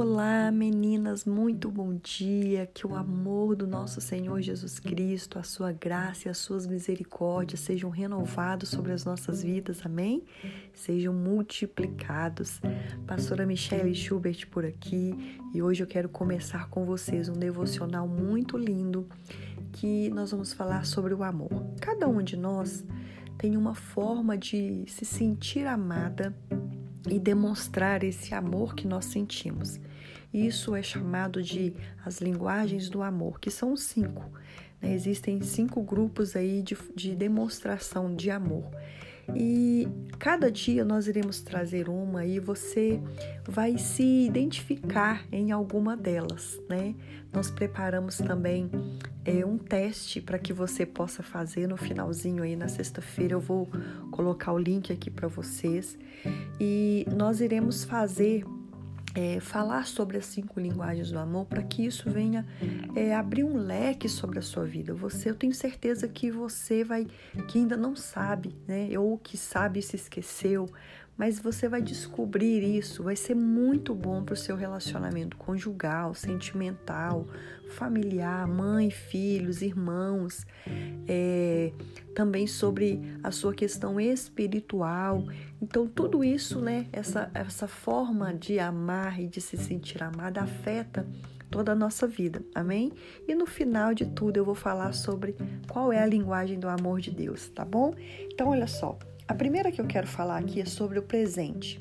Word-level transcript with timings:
Olá, 0.00 0.52
meninas, 0.52 1.24
muito 1.24 1.72
bom 1.72 1.96
dia. 1.96 2.70
Que 2.72 2.86
o 2.86 2.94
amor 2.94 3.56
do 3.56 3.66
nosso 3.66 4.00
Senhor 4.00 4.40
Jesus 4.40 4.78
Cristo, 4.78 5.40
a 5.40 5.42
sua 5.42 5.72
graça 5.72 6.28
e 6.28 6.30
as 6.30 6.38
suas 6.38 6.68
misericórdias 6.68 7.58
sejam 7.58 7.90
renovados 7.90 8.68
sobre 8.68 8.92
as 8.92 9.04
nossas 9.04 9.42
vidas, 9.42 9.84
amém? 9.84 10.22
Sejam 10.72 11.12
multiplicados. 11.12 12.60
Pastora 13.08 13.44
Michelle 13.44 13.92
Schubert 13.92 14.46
por 14.52 14.64
aqui 14.64 15.40
e 15.52 15.60
hoje 15.60 15.82
eu 15.82 15.86
quero 15.88 16.08
começar 16.08 16.68
com 16.70 16.84
vocês 16.84 17.28
um 17.28 17.32
devocional 17.32 18.06
muito 18.06 18.56
lindo 18.56 19.04
que 19.72 20.10
nós 20.10 20.30
vamos 20.30 20.52
falar 20.52 20.86
sobre 20.86 21.12
o 21.12 21.24
amor. 21.24 21.50
Cada 21.80 22.06
um 22.06 22.22
de 22.22 22.36
nós 22.36 22.84
tem 23.36 23.56
uma 23.56 23.74
forma 23.74 24.38
de 24.38 24.84
se 24.86 25.04
sentir 25.04 25.66
amada 25.66 26.32
e 27.10 27.18
demonstrar 27.18 28.02
esse 28.02 28.34
amor 28.34 28.74
que 28.74 28.86
nós 28.86 29.06
sentimos. 29.06 29.80
Isso 30.32 30.74
é 30.74 30.82
chamado 30.82 31.42
de 31.42 31.72
as 32.04 32.20
linguagens 32.20 32.88
do 32.88 33.02
amor, 33.02 33.40
que 33.40 33.50
são 33.50 33.76
cinco. 33.76 34.30
Né? 34.80 34.92
Existem 34.92 35.40
cinco 35.42 35.82
grupos 35.82 36.36
aí 36.36 36.62
de, 36.62 36.76
de 36.94 37.14
demonstração 37.14 38.14
de 38.14 38.30
amor. 38.30 38.70
E 39.34 39.86
cada 40.18 40.50
dia 40.50 40.84
nós 40.84 41.06
iremos 41.06 41.40
trazer 41.40 41.88
uma 41.88 42.24
e 42.24 42.40
você 42.40 43.00
vai 43.46 43.78
se 43.78 44.02
identificar 44.26 45.24
em 45.30 45.52
alguma 45.52 45.96
delas, 45.96 46.60
né? 46.68 46.94
Nós 47.32 47.50
preparamos 47.50 48.16
também 48.18 48.70
é, 49.24 49.44
um 49.44 49.58
teste 49.58 50.20
para 50.20 50.38
que 50.38 50.52
você 50.52 50.86
possa 50.86 51.22
fazer 51.22 51.68
no 51.68 51.76
finalzinho 51.76 52.42
aí 52.42 52.56
na 52.56 52.68
sexta-feira. 52.68 53.34
Eu 53.34 53.40
vou 53.40 53.68
colocar 54.10 54.52
o 54.52 54.58
link 54.58 54.92
aqui 54.92 55.10
para 55.10 55.28
vocês 55.28 55.98
e 56.58 57.06
nós 57.14 57.40
iremos 57.40 57.84
fazer 57.84 58.44
é, 59.18 59.40
falar 59.40 59.84
sobre 59.84 60.16
as 60.16 60.26
cinco 60.26 60.60
linguagens 60.60 61.10
do 61.10 61.18
amor 61.18 61.44
para 61.46 61.60
que 61.60 61.84
isso 61.84 62.08
venha 62.08 62.46
é, 62.94 63.12
abrir 63.12 63.42
um 63.42 63.56
leque 63.56 64.08
sobre 64.08 64.38
a 64.38 64.42
sua 64.42 64.64
vida. 64.64 64.94
Você, 64.94 65.28
eu 65.28 65.34
tenho 65.34 65.52
certeza 65.52 66.06
que 66.06 66.30
você 66.30 66.84
vai, 66.84 67.04
que 67.48 67.58
ainda 67.58 67.76
não 67.76 67.96
sabe, 67.96 68.54
né? 68.68 68.96
Ou 68.96 69.18
que 69.18 69.36
sabe 69.36 69.80
e 69.80 69.82
se 69.82 69.96
esqueceu, 69.96 70.70
mas 71.18 71.40
você 71.40 71.68
vai 71.68 71.82
descobrir 71.82 72.62
isso, 72.62 73.02
vai 73.02 73.16
ser 73.16 73.34
muito 73.34 73.92
bom 73.92 74.22
para 74.22 74.34
o 74.34 74.36
seu 74.36 74.54
relacionamento 74.54 75.36
conjugal, 75.36 76.14
sentimental, 76.14 77.26
familiar, 77.70 78.46
mãe, 78.46 78.88
filhos, 78.88 79.60
irmãos, 79.60 80.46
é, 81.08 81.72
também 82.14 82.46
sobre 82.46 83.00
a 83.20 83.32
sua 83.32 83.52
questão 83.52 84.00
espiritual. 84.00 85.24
Então, 85.60 85.88
tudo 85.88 86.22
isso, 86.22 86.60
né, 86.60 86.86
essa, 86.92 87.28
essa 87.34 87.66
forma 87.66 88.32
de 88.32 88.60
amar 88.60 89.20
e 89.20 89.26
de 89.26 89.40
se 89.40 89.56
sentir 89.56 90.00
amada 90.04 90.40
afeta 90.40 91.04
toda 91.50 91.72
a 91.72 91.74
nossa 91.74 92.06
vida, 92.06 92.42
amém? 92.54 92.92
E 93.26 93.34
no 93.34 93.46
final 93.46 93.92
de 93.92 94.06
tudo 94.06 94.36
eu 94.36 94.44
vou 94.44 94.54
falar 94.54 94.92
sobre 94.92 95.34
qual 95.66 95.92
é 95.92 96.00
a 96.00 96.06
linguagem 96.06 96.60
do 96.60 96.68
amor 96.68 97.00
de 97.00 97.10
Deus, 97.10 97.48
tá 97.48 97.64
bom? 97.64 97.92
Então, 98.30 98.50
olha 98.50 98.66
só. 98.68 98.96
A 99.28 99.34
primeira 99.34 99.70
que 99.70 99.80
eu 99.80 99.86
quero 99.86 100.06
falar 100.06 100.38
aqui 100.38 100.60
é 100.60 100.64
sobre 100.64 100.98
o 100.98 101.02
presente. 101.02 101.78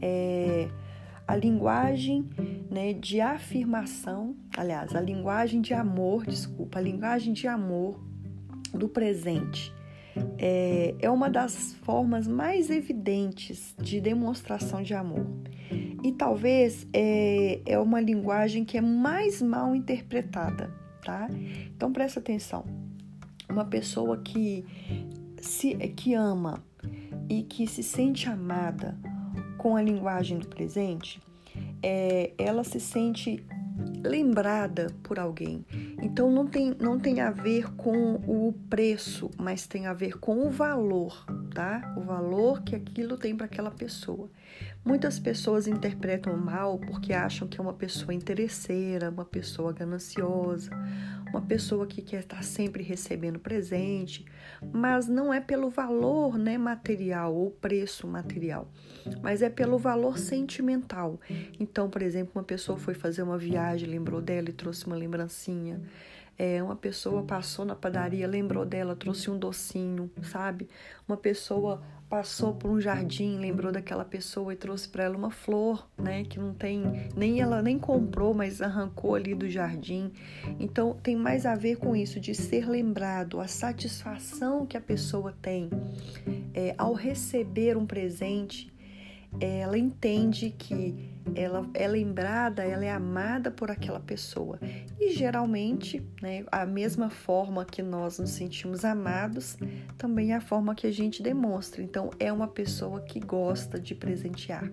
É 0.00 0.68
a 1.26 1.36
linguagem 1.36 2.28
né, 2.70 2.92
de 2.92 3.20
afirmação, 3.20 4.36
aliás, 4.56 4.94
a 4.94 5.00
linguagem 5.00 5.60
de 5.60 5.72
amor, 5.72 6.26
desculpa, 6.26 6.78
a 6.78 6.82
linguagem 6.82 7.32
de 7.32 7.46
amor 7.46 7.98
do 8.74 8.88
presente. 8.88 9.72
É, 10.36 10.94
é 10.98 11.08
uma 11.08 11.30
das 11.30 11.74
formas 11.84 12.26
mais 12.26 12.68
evidentes 12.68 13.74
de 13.80 14.00
demonstração 14.00 14.82
de 14.82 14.94
amor. 14.94 15.26
E 16.02 16.12
talvez 16.12 16.86
é, 16.92 17.60
é 17.64 17.78
uma 17.78 18.00
linguagem 18.00 18.64
que 18.64 18.76
é 18.76 18.80
mais 18.80 19.40
mal 19.40 19.74
interpretada, 19.74 20.70
tá? 21.02 21.28
Então 21.74 21.92
presta 21.92 22.18
atenção. 22.18 22.64
Uma 23.48 23.64
pessoa 23.64 24.18
que 24.18 24.64
se 25.40 25.74
que 25.74 26.12
ama 26.14 26.62
e 27.28 27.42
que 27.42 27.66
se 27.66 27.82
sente 27.82 28.28
amada 28.28 28.98
com 29.58 29.76
a 29.76 29.82
linguagem 29.82 30.38
do 30.38 30.48
presente, 30.48 31.20
é, 31.82 32.32
ela 32.38 32.64
se 32.64 32.80
sente 32.80 33.44
lembrada 34.04 34.88
por 35.02 35.18
alguém. 35.18 35.64
Então 36.02 36.30
não 36.30 36.46
tem, 36.46 36.74
não 36.78 36.98
tem 36.98 37.20
a 37.20 37.30
ver 37.30 37.72
com 37.74 38.14
o 38.14 38.52
preço, 38.68 39.30
mas 39.38 39.66
tem 39.66 39.86
a 39.86 39.92
ver 39.92 40.18
com 40.18 40.46
o 40.46 40.50
valor, 40.50 41.24
tá? 41.54 41.94
O 41.96 42.02
valor 42.02 42.62
que 42.62 42.74
aquilo 42.74 43.16
tem 43.16 43.36
para 43.36 43.46
aquela 43.46 43.70
pessoa. 43.70 44.28
Muitas 44.84 45.18
pessoas 45.18 45.66
interpretam 45.66 46.36
mal 46.36 46.78
porque 46.78 47.12
acham 47.12 47.46
que 47.46 47.60
é 47.60 47.62
uma 47.62 47.72
pessoa 47.72 48.12
interesseira, 48.12 49.10
uma 49.10 49.24
pessoa 49.24 49.72
gananciosa, 49.72 50.70
uma 51.30 51.40
pessoa 51.40 51.86
que 51.86 52.02
quer 52.02 52.20
estar 52.20 52.42
sempre 52.42 52.82
recebendo 52.82 53.38
presente, 53.38 54.24
mas 54.72 55.08
não 55.08 55.32
é 55.32 55.40
pelo 55.40 55.70
valor 55.70 56.38
né, 56.38 56.58
material 56.58 57.34
ou 57.34 57.50
preço 57.50 58.06
material, 58.06 58.68
mas 59.22 59.42
é 59.42 59.48
pelo 59.48 59.78
valor 59.78 60.18
sentimental. 60.18 61.18
Então, 61.58 61.88
por 61.88 62.02
exemplo, 62.02 62.32
uma 62.34 62.44
pessoa 62.44 62.78
foi 62.78 62.94
fazer 62.94 63.22
uma 63.22 63.38
viagem, 63.38 63.88
lembrou 63.88 64.20
dela 64.20 64.50
e 64.50 64.52
trouxe 64.52 64.86
uma 64.86 64.96
lembrancinha. 64.96 65.80
É, 66.38 66.62
uma 66.62 66.76
pessoa 66.76 67.22
passou 67.22 67.64
na 67.64 67.76
padaria, 67.76 68.26
lembrou 68.26 68.64
dela, 68.64 68.96
trouxe 68.96 69.30
um 69.30 69.38
docinho, 69.38 70.10
sabe? 70.22 70.68
Uma 71.06 71.16
pessoa 71.16 71.82
passou 72.08 72.54
por 72.54 72.70
um 72.70 72.80
jardim, 72.80 73.38
lembrou 73.38 73.72
daquela 73.72 74.04
pessoa 74.04 74.52
e 74.52 74.56
trouxe 74.56 74.88
para 74.88 75.04
ela 75.04 75.16
uma 75.16 75.30
flor, 75.30 75.88
né, 75.96 76.24
que 76.24 76.38
não 76.38 76.52
tem 76.52 77.10
nem 77.16 77.40
ela 77.40 77.62
nem 77.62 77.78
comprou, 77.78 78.34
mas 78.34 78.60
arrancou 78.60 79.14
ali 79.14 79.34
do 79.34 79.48
jardim. 79.48 80.12
Então 80.60 80.98
tem 81.02 81.16
mais 81.16 81.46
a 81.46 81.54
ver 81.54 81.76
com 81.76 81.96
isso 81.96 82.20
de 82.20 82.34
ser 82.34 82.68
lembrado, 82.68 83.40
a 83.40 83.48
satisfação 83.48 84.66
que 84.66 84.76
a 84.76 84.80
pessoa 84.80 85.34
tem 85.40 85.70
é, 86.54 86.74
ao 86.76 86.92
receber 86.92 87.76
um 87.76 87.86
presente 87.86 88.71
ela 89.40 89.78
entende 89.78 90.54
que 90.56 91.10
ela 91.34 91.68
é 91.74 91.86
lembrada, 91.86 92.64
ela 92.64 92.84
é 92.84 92.90
amada 92.90 93.50
por 93.50 93.70
aquela 93.70 94.00
pessoa. 94.00 94.58
E 95.00 95.12
geralmente, 95.12 96.02
né, 96.20 96.44
a 96.50 96.66
mesma 96.66 97.10
forma 97.10 97.64
que 97.64 97.82
nós 97.82 98.18
nos 98.18 98.30
sentimos 98.30 98.84
amados, 98.84 99.56
também 99.96 100.32
é 100.32 100.36
a 100.36 100.40
forma 100.40 100.74
que 100.74 100.86
a 100.86 100.92
gente 100.92 101.22
demonstra. 101.22 101.82
Então, 101.82 102.10
é 102.18 102.32
uma 102.32 102.48
pessoa 102.48 103.00
que 103.00 103.20
gosta 103.20 103.78
de 103.78 103.94
presentear. 103.94 104.70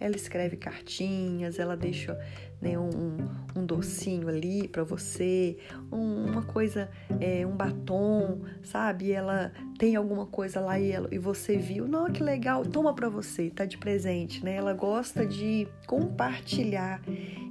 Ela 0.00 0.16
escreve 0.16 0.56
cartinhas, 0.56 1.58
ela 1.58 1.76
deixa 1.76 2.18
né, 2.62 2.78
um, 2.78 3.16
um 3.56 3.66
docinho 3.66 4.28
ali 4.28 4.68
para 4.68 4.84
você, 4.84 5.58
um, 5.90 6.26
uma 6.26 6.42
coisa, 6.44 6.88
é, 7.20 7.44
um 7.44 7.56
batom, 7.56 8.42
sabe? 8.62 9.10
Ela 9.10 9.52
tem 9.76 9.96
alguma 9.96 10.26
coisa 10.26 10.60
lá 10.60 10.78
e, 10.78 10.92
ela, 10.92 11.08
e 11.10 11.18
você 11.18 11.56
viu, 11.56 11.88
não, 11.88 12.10
que 12.10 12.22
legal, 12.22 12.64
toma 12.64 12.94
para 12.94 13.08
você, 13.08 13.50
tá 13.50 13.64
de 13.64 13.76
presente, 13.76 14.44
né? 14.44 14.54
Ela 14.54 14.72
gosta 14.72 15.26
de 15.26 15.66
compartilhar. 15.88 17.02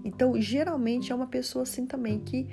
Então, 0.05 0.39
geralmente 0.39 1.11
é 1.11 1.15
uma 1.15 1.27
pessoa 1.27 1.63
assim 1.63 1.85
também 1.85 2.19
que 2.19 2.47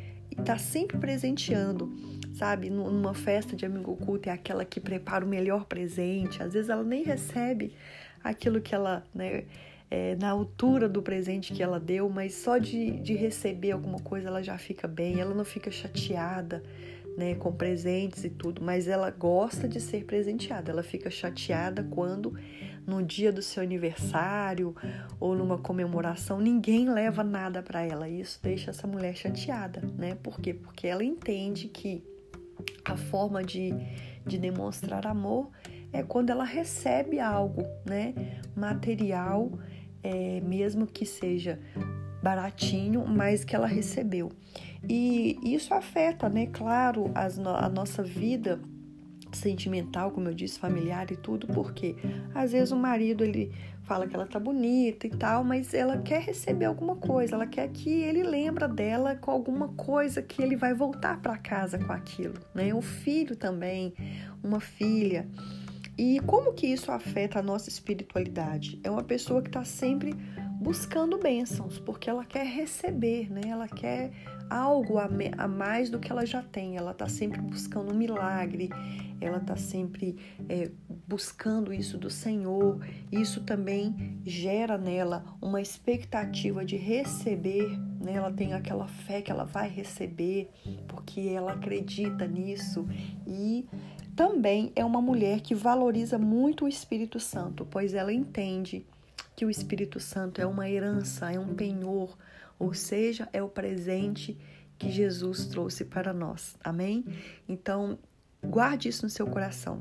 tá 0.45 0.59
sempre 0.59 0.99
presenteando 0.99 1.91
sabe? 2.35 2.71
Numa 2.71 3.15
festa 3.15 3.57
de 3.57 3.67
amigo 3.67 3.91
oculto 3.91 4.29
é 4.29 4.33
aquela 4.33 4.65
que 4.65 4.79
prepara 4.79 5.25
o 5.25 5.29
melhor 5.29 5.65
presente. 5.65 6.41
Às 6.41 6.53
vezes 6.53 6.71
ela 6.71 6.85
nem 6.85 7.03
recebe 7.03 7.75
aquilo 8.23 8.61
que 8.61 8.77
ela, 8.77 9.05
né, 9.13 9.45
é, 9.91 10.17
na 10.17 10.31
altura 10.31 10.89
do 10.89 11.03
presente 11.03 11.53
que 11.53 11.63
ela 11.63 11.81
deu, 11.81 12.09
mas 12.09 12.35
só 12.35 12.59
de, 12.59 12.91
de 13.01 13.15
receber 13.15 13.73
alguma 13.73 13.99
coisa 13.99 14.29
ela 14.29 14.43
já 14.43 14.59
fica 14.59 14.87
bem, 14.87 15.21
ela 15.21 15.35
não 15.35 15.45
fica 15.45 15.71
chateada. 15.71 16.63
Né, 17.17 17.35
com 17.35 17.51
presentes 17.51 18.23
e 18.23 18.31
tudo, 18.31 18.63
mas 18.63 18.87
ela 18.87 19.11
gosta 19.11 19.67
de 19.67 19.81
ser 19.81 20.05
presenteada. 20.05 20.71
Ela 20.71 20.85
fica 20.85 21.11
chateada 21.11 21.83
quando 21.83 22.33
no 22.87 23.03
dia 23.03 23.31
do 23.31 23.43
seu 23.43 23.63
aniversário 23.63 24.75
ou 25.19 25.35
numa 25.35 25.59
comemoração 25.59 26.41
ninguém 26.41 26.89
leva 26.89 27.23
nada 27.25 27.61
para 27.61 27.83
ela. 27.83 28.09
Isso 28.09 28.39
deixa 28.41 28.71
essa 28.71 28.87
mulher 28.87 29.15
chateada, 29.15 29.83
né? 29.99 30.15
Por 30.23 30.41
quê? 30.41 30.55
Porque 30.55 30.87
ela 30.87 31.03
entende 31.03 31.67
que 31.67 32.03
a 32.85 32.97
forma 32.97 33.45
de, 33.45 33.75
de 34.27 34.39
demonstrar 34.39 35.07
amor 35.07 35.51
é 35.93 36.03
quando 36.03 36.31
ela 36.31 36.45
recebe 36.45 37.21
algo, 37.21 37.63
né? 37.85 38.15
Material 38.57 39.53
é, 40.03 40.41
mesmo 40.41 40.87
que 40.87 41.05
seja 41.05 41.59
baratinho, 42.23 43.07
mas 43.07 43.45
que 43.45 43.55
ela 43.55 43.67
recebeu. 43.67 44.31
E 44.89 45.39
isso 45.43 45.75
afeta, 45.75 46.29
né, 46.29 46.47
claro, 46.47 47.11
as, 47.15 47.39
a 47.39 47.69
nossa 47.69 48.03
vida 48.03 48.61
sentimental, 49.33 50.11
como 50.11 50.29
eu 50.29 50.35
disse, 50.35 50.59
familiar 50.59 51.11
e 51.11 51.17
tudo, 51.17 51.47
porque 51.49 51.97
às 52.35 52.53
vezes 52.53 52.73
o 52.73 52.77
marido 52.77 53.23
ele 53.23 53.53
fala 53.83 54.07
que 54.07 54.15
ela 54.15 54.27
tá 54.27 54.39
bonita 54.39 55.07
e 55.07 55.11
tal, 55.11 55.43
mas 55.43 55.73
ela 55.73 55.99
quer 55.99 56.23
receber 56.23 56.67
alguma 56.67 56.97
coisa, 56.97 57.35
ela 57.35 57.47
quer 57.47 57.69
que 57.69 58.03
ele 58.03 58.23
lembra 58.23 58.69
dela 58.69 59.17
com 59.17 59.31
alguma 59.31 59.69
coisa 59.69 60.21
que 60.23 60.43
ele 60.43 60.57
vai 60.57 60.75
voltar 60.75 61.21
para 61.21 61.37
casa 61.39 61.79
com 61.79 61.93
aquilo, 61.93 62.35
né? 62.55 62.75
O 62.75 62.83
filho 62.83 63.35
também, 63.35 63.95
uma 64.43 64.61
filha. 64.61 65.27
E 65.99 66.21
como 66.21 66.53
que 66.53 66.69
isso 66.69 66.93
afeta 66.93 67.41
a 67.41 67.43
nossa 67.43 67.69
espiritualidade? 67.69 68.79
É 68.85 68.91
uma 68.91 69.03
pessoa 69.03 69.43
que 69.43 69.49
está 69.49 69.65
sempre 69.65 70.15
buscando 70.61 71.19
bênçãos, 71.19 71.81
porque 71.81 72.09
ela 72.09 72.25
quer 72.25 72.47
receber, 72.47 73.29
né? 73.29 73.41
Ela 73.49 73.67
quer 73.67 74.13
algo 74.49 74.99
a, 74.99 75.09
mais 75.49 75.91
do 75.91 75.99
que 75.99 76.13
ela 76.13 76.25
já 76.25 76.41
tem. 76.41 76.77
Ela 76.77 76.93
está 76.93 77.09
sempre 77.09 77.41
buscando 77.41 77.93
um 77.93 77.97
milagre, 77.97 78.71
ela 79.21 79.39
está 79.39 79.57
sempre 79.57 80.17
é, 80.49 80.71
buscando 81.07 81.73
isso 81.73 81.99
do 81.99 82.11
Senhor. 82.11 82.79
Isso 83.11 83.43
também 83.43 84.21
gera 84.25 84.79
nela 84.79 85.25
uma 85.43 85.61
expectativa 85.61 86.65
de 86.65 86.77
receber, 86.77 87.77
né? 88.01 88.13
Ela 88.13 88.33
tem 88.33 88.53
aquela 88.53 88.87
fé 88.87 89.21
que 89.21 89.33
ela 89.33 89.45
vai 89.45 89.69
receber, 89.69 90.49
porque 90.87 91.21
ela 91.21 91.55
acredita 91.55 92.25
nisso 92.25 92.87
e 93.27 93.67
também 94.19 94.73
é 94.75 94.85
uma 94.85 95.01
mulher 95.01 95.41
que 95.43 95.55
valoriza 95.55 96.19
muito 96.19 96.65
o 96.65 96.69
Espírito 96.69 97.21
Santo, 97.21 97.65
pois 97.65 97.95
ela 97.95 98.13
entende 98.13 98.85
que 99.37 99.45
o 99.45 99.51
Espírito 99.51 100.01
Santo 100.01 100.41
é 100.41 100.47
uma 100.47 100.69
herança, 100.69 101.31
é 101.31 101.39
um 101.39 101.55
penhor, 101.55 102.19
ou 102.59 102.75
seja, 102.75 103.29
é 103.33 103.41
o 103.41 103.49
presente 103.49 104.37
que 104.77 104.91
Jesus 104.91 105.47
trouxe 105.47 105.85
para 105.85 106.13
nós. 106.13 106.57
Amém? 106.65 107.05
Então, 107.49 107.97
guarde 108.45 108.89
isso 108.89 109.05
no 109.05 109.09
seu 109.09 109.29
coração. 109.29 109.79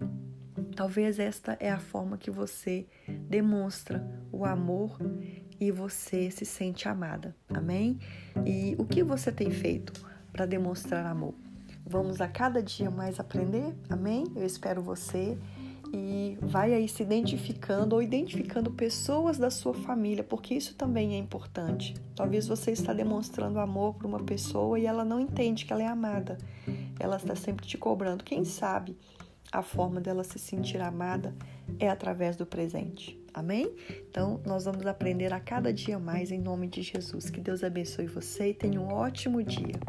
Talvez 0.76 1.18
esta 1.18 1.58
é 1.60 1.72
a 1.72 1.80
forma 1.80 2.16
que 2.16 2.30
você 2.30 2.86
demonstra 3.28 4.08
o 4.32 4.46
amor 4.46 5.00
e 5.60 5.72
você 5.72 6.30
se 6.30 6.46
sente 6.46 6.88
amada. 6.88 7.36
Amém? 7.50 7.98
E 8.46 8.76
o 8.78 8.86
que 8.86 9.02
você 9.02 9.32
tem 9.32 9.50
feito 9.50 9.94
para 10.32 10.46
demonstrar 10.46 11.08
amor? 11.08 11.47
Vamos 11.90 12.20
a 12.20 12.28
cada 12.28 12.62
dia 12.62 12.92
mais 12.92 13.18
aprender? 13.18 13.74
Amém? 13.90 14.26
Eu 14.36 14.46
espero 14.46 14.82
você 14.82 15.38
e 15.94 16.38
vai 16.42 16.74
aí 16.74 16.86
se 16.86 17.02
identificando 17.02 17.96
ou 17.96 18.02
identificando 18.02 18.70
pessoas 18.72 19.38
da 19.38 19.50
sua 19.50 19.74
família, 19.74 20.22
porque 20.22 20.54
isso 20.54 20.76
também 20.76 21.16
é 21.16 21.18
importante. 21.18 21.94
Talvez 22.14 22.46
você 22.46 22.72
está 22.72 22.92
demonstrando 22.92 23.58
amor 23.58 23.96
para 23.96 24.06
uma 24.06 24.20
pessoa 24.20 24.78
e 24.78 24.86
ela 24.86 25.06
não 25.06 25.18
entende 25.18 25.66
que 25.66 25.72
ela 25.72 25.82
é 25.82 25.88
amada. 25.88 26.38
Ela 27.00 27.16
está 27.16 27.36
sempre 27.36 27.66
te 27.66 27.78
cobrando. 27.78 28.22
Quem 28.22 28.44
sabe 28.44 28.98
a 29.50 29.62
forma 29.62 30.02
dela 30.02 30.26
se 30.26 30.38
sentir 30.38 30.82
amada 30.82 31.34
é 31.80 31.90
através 31.90 32.36
do 32.36 32.46
presente. 32.46 33.18
Amém? 33.34 33.74
Então, 34.10 34.42
nós 34.46 34.66
vamos 34.66 34.86
aprender 34.86 35.32
a 35.32 35.40
cada 35.40 35.72
dia 35.72 35.98
mais 35.98 36.32
em 36.32 36.40
nome 36.40 36.68
de 36.68 36.82
Jesus. 36.82 37.30
Que 37.30 37.40
Deus 37.40 37.64
abençoe 37.64 38.08
você 38.08 38.50
e 38.50 38.54
tenha 38.54 38.82
um 38.82 38.92
ótimo 38.92 39.42
dia. 39.42 39.80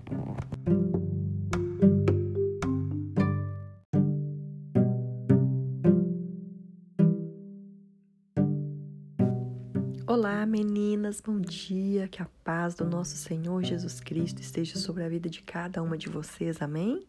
Olá, 10.18 10.44
meninas, 10.44 11.20
bom 11.20 11.40
dia. 11.40 12.08
Que 12.08 12.20
a 12.20 12.26
paz 12.42 12.74
do 12.74 12.84
nosso 12.84 13.16
Senhor 13.16 13.62
Jesus 13.62 14.00
Cristo 14.00 14.42
esteja 14.42 14.76
sobre 14.76 15.04
a 15.04 15.08
vida 15.08 15.30
de 15.30 15.40
cada 15.42 15.80
uma 15.80 15.96
de 15.96 16.08
vocês, 16.08 16.60
amém? 16.60 17.06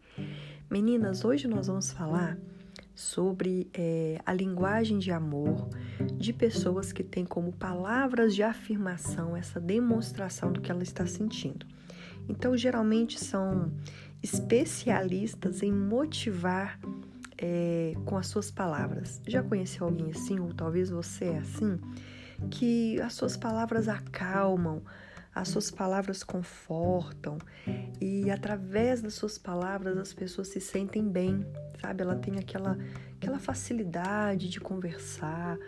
Meninas, 0.70 1.24
hoje 1.24 1.48
nós 1.48 1.66
vamos 1.66 1.90
falar 1.90 2.38
sobre 2.94 3.68
é, 3.74 4.20
a 4.24 4.32
linguagem 4.32 5.00
de 5.00 5.10
amor 5.10 5.68
de 6.18 6.32
pessoas 6.32 6.92
que 6.92 7.02
têm 7.02 7.24
como 7.24 7.50
palavras 7.50 8.32
de 8.32 8.44
afirmação 8.44 9.36
essa 9.36 9.58
demonstração 9.58 10.52
do 10.52 10.60
que 10.60 10.70
ela 10.70 10.84
está 10.84 11.04
sentindo. 11.04 11.66
Então, 12.28 12.56
geralmente 12.56 13.18
são 13.18 13.72
especialistas 14.22 15.64
em 15.64 15.72
motivar 15.72 16.78
é, 17.36 17.92
com 18.04 18.16
as 18.16 18.28
suas 18.28 18.52
palavras. 18.52 19.20
Já 19.26 19.42
conheceu 19.42 19.84
alguém 19.84 20.12
assim, 20.12 20.38
ou 20.38 20.54
talvez 20.54 20.90
você 20.90 21.24
é 21.24 21.38
assim? 21.38 21.76
Que 22.50 23.00
as 23.00 23.14
suas 23.14 23.36
palavras 23.36 23.88
acalmam, 23.88 24.82
as 25.34 25.48
suas 25.48 25.70
palavras 25.70 26.22
confortam 26.22 27.38
e 28.00 28.30
através 28.30 29.00
das 29.00 29.14
suas 29.14 29.38
palavras 29.38 29.96
as 29.96 30.12
pessoas 30.12 30.48
se 30.48 30.60
sentem 30.60 31.08
bem, 31.08 31.46
sabe? 31.80 32.02
Ela 32.02 32.16
tem 32.16 32.38
aquela, 32.38 32.76
aquela 33.20 33.38
facilidade 33.38 34.48
de 34.48 34.58
conversar, 34.58 35.58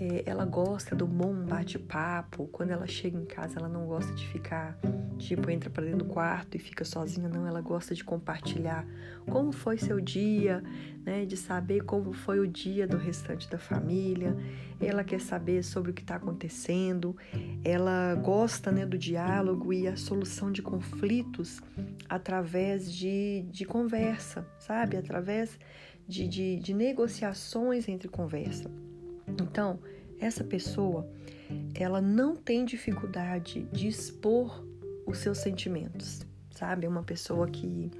é, 0.00 0.22
ela 0.24 0.44
gosta 0.44 0.94
do 0.94 1.04
bom 1.04 1.34
bate-papo. 1.34 2.46
Quando 2.52 2.70
ela 2.70 2.86
chega 2.86 3.18
em 3.18 3.24
casa, 3.24 3.58
ela 3.58 3.68
não 3.68 3.86
gosta 3.86 4.14
de 4.14 4.24
ficar, 4.28 4.78
tipo, 5.18 5.50
entra 5.50 5.68
para 5.68 5.82
dentro 5.82 5.98
do 5.98 6.04
quarto 6.04 6.54
e 6.54 6.60
fica 6.60 6.84
sozinha, 6.84 7.28
não. 7.28 7.44
Ela 7.44 7.60
gosta 7.60 7.92
de 7.92 8.04
compartilhar 8.04 8.86
como 9.28 9.50
foi 9.50 9.78
seu 9.78 10.00
dia, 10.00 10.62
né? 11.04 11.26
De 11.26 11.36
saber 11.36 11.80
como 11.80 12.12
foi 12.12 12.38
o 12.38 12.46
dia 12.46 12.86
do 12.86 12.96
restante 12.96 13.50
da 13.50 13.58
família. 13.58 14.36
Ela 14.80 15.02
quer 15.02 15.20
saber 15.20 15.64
sobre 15.64 15.90
o 15.90 15.94
que 15.94 16.02
está 16.02 16.14
acontecendo. 16.14 17.16
Ela 17.64 18.14
gosta, 18.14 18.70
né, 18.70 18.86
do 18.86 18.96
diálogo 18.96 19.72
e 19.72 19.88
a 19.88 19.96
solução 19.96 20.52
de 20.52 20.62
conflitos 20.62 21.60
através 22.08 22.92
de, 22.92 23.44
de 23.50 23.64
conversa, 23.64 24.46
sabe? 24.60 24.96
Através 24.96 25.58
de, 26.12 26.28
de, 26.28 26.56
de 26.56 26.74
negociações 26.74 27.88
entre 27.88 28.06
conversa. 28.06 28.70
Então, 29.26 29.78
essa 30.20 30.44
pessoa, 30.44 31.08
ela 31.74 32.02
não 32.02 32.36
tem 32.36 32.66
dificuldade 32.66 33.66
de 33.72 33.88
expor 33.88 34.62
os 35.06 35.18
seus 35.18 35.38
sentimentos, 35.38 36.20
sabe? 36.50 36.84
É 36.84 36.88
uma 36.88 37.02
pessoa 37.02 37.48
que 37.48 37.90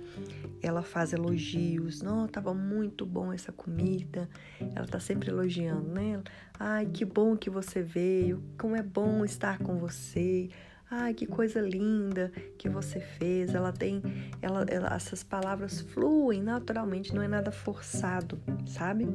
ela 0.62 0.82
faz 0.82 1.14
elogios, 1.14 2.02
não, 2.02 2.28
tava 2.28 2.52
muito 2.52 3.06
bom 3.06 3.32
essa 3.32 3.50
comida. 3.50 4.28
Ela 4.74 4.86
tá 4.86 5.00
sempre 5.00 5.30
elogiando, 5.30 5.88
né? 5.88 6.22
Ai, 6.60 6.86
que 6.86 7.06
bom 7.06 7.34
que 7.34 7.48
você 7.48 7.82
veio, 7.82 8.42
como 8.58 8.76
é 8.76 8.82
bom 8.82 9.24
estar 9.24 9.58
com 9.58 9.78
você. 9.78 10.50
Ai, 10.94 11.14
que 11.14 11.24
coisa 11.24 11.58
linda 11.58 12.30
que 12.58 12.68
você 12.68 13.00
fez. 13.00 13.54
Ela 13.54 13.72
tem, 13.72 14.02
ela, 14.42 14.66
ela, 14.68 14.94
essas 14.94 15.22
palavras 15.22 15.80
fluem 15.80 16.42
naturalmente, 16.42 17.14
não 17.14 17.22
é 17.22 17.28
nada 17.28 17.50
forçado, 17.50 18.38
sabe? 18.66 19.08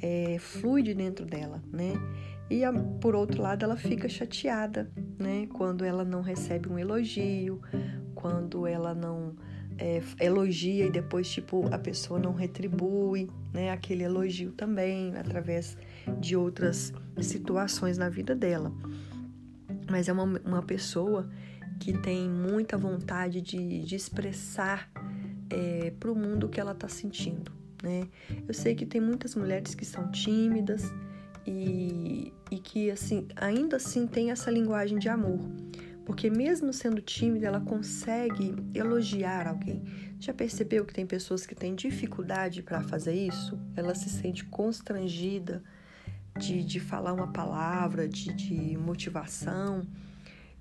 É, 0.00 0.38
flui 0.38 0.82
de 0.82 0.94
dentro 0.94 1.26
dela, 1.26 1.62
né? 1.70 1.92
E 2.48 2.62
por 2.98 3.14
outro 3.14 3.42
lado, 3.42 3.62
ela 3.62 3.76
fica 3.76 4.08
chateada, 4.08 4.90
né? 5.18 5.46
Quando 5.52 5.84
ela 5.84 6.02
não 6.02 6.22
recebe 6.22 6.66
um 6.66 6.78
elogio, 6.78 7.60
quando 8.14 8.66
ela 8.66 8.94
não 8.94 9.36
é, 9.76 10.00
elogia 10.20 10.86
e 10.86 10.90
depois, 10.90 11.30
tipo, 11.30 11.66
a 11.70 11.78
pessoa 11.78 12.18
não 12.18 12.32
retribui, 12.32 13.28
né? 13.52 13.70
Aquele 13.70 14.02
elogio 14.02 14.50
também, 14.52 15.14
através 15.14 15.76
de 16.18 16.34
outras 16.34 16.90
situações 17.20 17.98
na 17.98 18.08
vida 18.08 18.34
dela 18.34 18.72
mas 19.88 20.08
é 20.08 20.12
uma, 20.12 20.24
uma 20.44 20.62
pessoa 20.62 21.28
que 21.78 21.96
tem 21.96 22.28
muita 22.28 22.76
vontade 22.76 23.40
de, 23.40 23.82
de 23.84 23.94
expressar 23.96 24.90
é, 25.50 25.92
para 25.98 26.10
o 26.10 26.14
mundo 26.14 26.46
o 26.46 26.48
que 26.48 26.60
ela 26.60 26.72
está 26.72 26.88
sentindo. 26.88 27.52
Né? 27.82 28.08
Eu 28.46 28.52
sei 28.52 28.74
que 28.74 28.84
tem 28.84 29.00
muitas 29.00 29.34
mulheres 29.34 29.74
que 29.74 29.84
são 29.84 30.10
tímidas 30.10 30.92
e, 31.46 32.32
e 32.50 32.58
que 32.58 32.90
assim 32.90 33.28
ainda 33.36 33.76
assim 33.76 34.06
tem 34.06 34.30
essa 34.30 34.50
linguagem 34.50 34.98
de 34.98 35.08
amor, 35.08 35.38
porque 36.04 36.28
mesmo 36.28 36.72
sendo 36.72 37.00
tímida 37.00 37.46
ela 37.46 37.60
consegue 37.60 38.54
elogiar 38.74 39.46
alguém. 39.46 39.82
Já 40.18 40.34
percebeu 40.34 40.84
que 40.84 40.92
tem 40.92 41.06
pessoas 41.06 41.46
que 41.46 41.54
têm 41.54 41.74
dificuldade 41.74 42.62
para 42.62 42.82
fazer 42.82 43.14
isso? 43.14 43.58
Ela 43.76 43.94
se 43.94 44.08
sente 44.08 44.44
constrangida 44.44 45.62
de, 46.38 46.64
de 46.64 46.80
falar 46.80 47.12
uma 47.12 47.26
palavra, 47.32 48.08
de, 48.08 48.32
de 48.32 48.76
motivação 48.78 49.86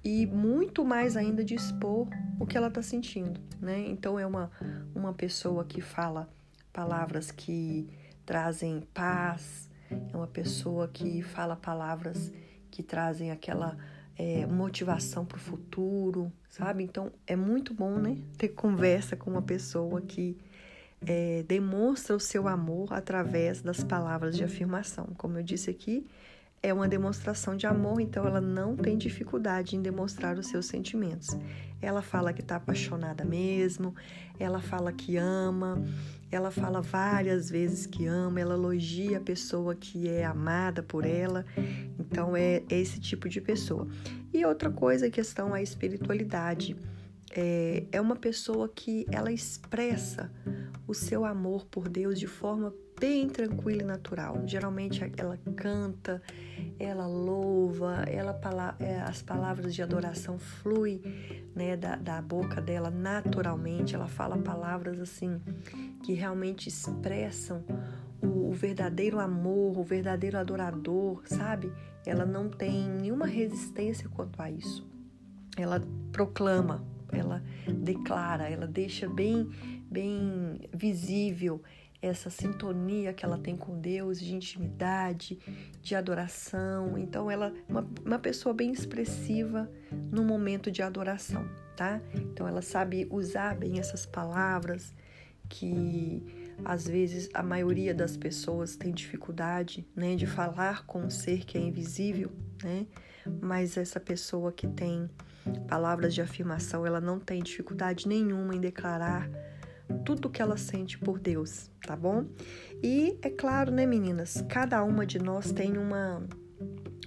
e 0.03 0.25
muito 0.25 0.83
mais 0.83 1.15
ainda 1.17 1.43
de 1.43 1.53
expor 1.55 2.07
o 2.39 2.45
que 2.45 2.57
ela 2.57 2.67
está 2.67 2.81
sentindo, 2.81 3.39
né? 3.59 3.85
Então 3.87 4.19
é 4.19 4.25
uma, 4.25 4.51
uma 4.95 5.13
pessoa 5.13 5.63
que 5.63 5.81
fala 5.81 6.29
palavras 6.71 7.31
que 7.31 7.87
trazem 8.25 8.81
paz, 8.93 9.69
é 9.89 10.15
uma 10.15 10.27
pessoa 10.27 10.87
que 10.87 11.21
fala 11.21 11.55
palavras 11.55 12.31
que 12.69 12.83
trazem 12.83 13.31
aquela 13.31 13.77
é, 14.17 14.45
motivação 14.45 15.25
para 15.25 15.37
o 15.37 15.39
futuro, 15.39 16.31
sabe? 16.49 16.83
Então 16.83 17.11
é 17.25 17.35
muito 17.35 17.73
bom, 17.73 17.97
né? 17.97 18.17
Ter 18.37 18.49
conversa 18.49 19.15
com 19.15 19.31
uma 19.31 19.41
pessoa 19.41 20.01
que 20.01 20.37
é, 21.05 21.43
demonstra 21.47 22.15
o 22.15 22.19
seu 22.19 22.47
amor 22.47 22.93
através 22.93 23.61
das 23.61 23.83
palavras 23.83 24.35
de 24.35 24.43
afirmação. 24.43 25.07
Como 25.17 25.37
eu 25.37 25.43
disse 25.43 25.69
aqui, 25.69 26.05
é 26.61 26.73
uma 26.73 26.87
demonstração 26.87 27.55
de 27.55 27.67
amor, 27.67 28.01
então 28.01 28.25
ela 28.25 28.41
não 28.41 28.75
tem 28.75 28.97
dificuldade 28.97 29.75
em 29.75 29.81
demonstrar 29.81 30.37
os 30.37 30.47
seus 30.47 30.65
sentimentos. 30.65 31.37
Ela 31.81 32.01
fala 32.01 32.33
que 32.33 32.41
está 32.41 32.55
apaixonada 32.55 33.23
mesmo, 33.23 33.93
ela 34.39 34.59
fala 34.59 34.91
que 34.91 35.17
ama, 35.17 35.83
ela 36.31 36.49
fala 36.49 36.81
várias 36.81 37.49
vezes 37.49 37.85
que 37.85 38.07
ama, 38.07 38.39
ela 38.39 38.55
elogia 38.55 39.17
a 39.17 39.21
pessoa 39.21 39.75
que 39.75 40.09
é 40.09 40.25
amada 40.25 40.81
por 40.81 41.05
ela. 41.05 41.45
Então 41.99 42.35
é 42.35 42.63
esse 42.69 42.99
tipo 42.99 43.29
de 43.29 43.39
pessoa. 43.39 43.87
E 44.33 44.43
outra 44.43 44.71
coisa, 44.71 45.09
questão 45.09 45.55
é 45.55 45.59
a 45.59 45.63
espiritualidade. 45.63 46.75
É, 47.39 47.83
é 47.91 48.01
uma 48.01 48.15
pessoa 48.15 48.67
que 48.67 49.05
ela 49.11 49.31
expressa 49.31 50.31
o 50.87 50.93
seu 50.95 51.23
amor 51.23 51.67
por 51.67 51.87
Deus 51.87 52.19
de 52.19 52.25
forma 52.25 52.73
bem 52.99 53.29
tranquila 53.29 53.83
e 53.83 53.85
natural. 53.85 54.41
Geralmente 54.47 55.03
ela 55.15 55.37
canta, 55.55 56.19
ela 56.79 57.05
louva, 57.05 58.05
ela 58.07 58.35
é, 58.79 59.01
as 59.01 59.21
palavras 59.21 59.75
de 59.75 59.83
adoração 59.83 60.39
fluem 60.39 60.99
né, 61.53 61.77
da, 61.77 61.95
da 61.95 62.19
boca 62.23 62.59
dela 62.59 62.89
naturalmente. 62.89 63.93
Ela 63.93 64.07
fala 64.07 64.35
palavras 64.39 64.99
assim 64.99 65.39
que 66.03 66.13
realmente 66.13 66.67
expressam 66.67 67.63
o, 68.19 68.49
o 68.49 68.51
verdadeiro 68.51 69.19
amor, 69.19 69.77
o 69.77 69.83
verdadeiro 69.83 70.39
adorador, 70.39 71.21
sabe? 71.25 71.71
Ela 72.03 72.25
não 72.25 72.49
tem 72.49 72.89
nenhuma 72.89 73.27
resistência 73.27 74.09
quanto 74.09 74.41
a 74.41 74.49
isso. 74.49 74.87
Ela 75.55 75.81
proclama, 76.11 76.83
ela 77.11 77.43
declara, 77.67 78.49
ela 78.49 78.67
deixa 78.67 79.07
bem, 79.07 79.49
bem 79.89 80.59
visível 80.73 81.61
essa 82.01 82.29
sintonia 82.29 83.13
que 83.13 83.25
ela 83.25 83.37
tem 83.37 83.55
com 83.55 83.79
Deus, 83.79 84.19
de 84.19 84.35
intimidade, 84.35 85.39
de 85.81 85.95
adoração. 85.95 86.97
Então, 86.97 87.29
ela 87.29 87.47
é 87.47 87.71
uma, 87.71 87.87
uma 88.05 88.19
pessoa 88.19 88.53
bem 88.53 88.71
expressiva 88.71 89.69
no 90.11 90.23
momento 90.23 90.69
de 90.69 90.81
adoração, 90.81 91.47
tá? 91.75 91.99
Então, 92.13 92.47
ela 92.47 92.61
sabe 92.61 93.07
usar 93.09 93.55
bem 93.55 93.79
essas 93.79 94.05
palavras 94.05 94.93
que 95.49 96.23
às 96.65 96.87
vezes 96.87 97.29
a 97.33 97.41
maioria 97.41 97.93
das 97.93 98.17
pessoas 98.17 98.75
tem 98.75 98.91
dificuldade, 98.91 99.87
né, 99.95 100.15
de 100.15 100.25
falar 100.25 100.85
com 100.85 101.03
um 101.03 101.09
ser 101.09 101.45
que 101.45 101.57
é 101.57 101.61
invisível, 101.61 102.31
né? 102.63 102.85
Mas 103.41 103.77
essa 103.77 103.99
pessoa 103.99 104.51
que 104.51 104.67
tem 104.67 105.09
palavras 105.67 106.13
de 106.13 106.21
afirmação, 106.21 106.85
ela 106.85 107.01
não 107.01 107.19
tem 107.19 107.41
dificuldade 107.41 108.07
nenhuma 108.07 108.55
em 108.55 108.59
declarar 108.59 109.29
tudo 110.05 110.29
que 110.29 110.41
ela 110.41 110.57
sente 110.57 110.97
por 110.97 111.19
Deus, 111.19 111.69
tá 111.85 111.95
bom? 111.95 112.25
E 112.83 113.17
é 113.21 113.29
claro, 113.29 113.71
né, 113.71 113.85
meninas, 113.85 114.43
cada 114.49 114.83
uma 114.83 115.05
de 115.05 115.19
nós 115.19 115.51
tem 115.51 115.77
uma 115.77 116.21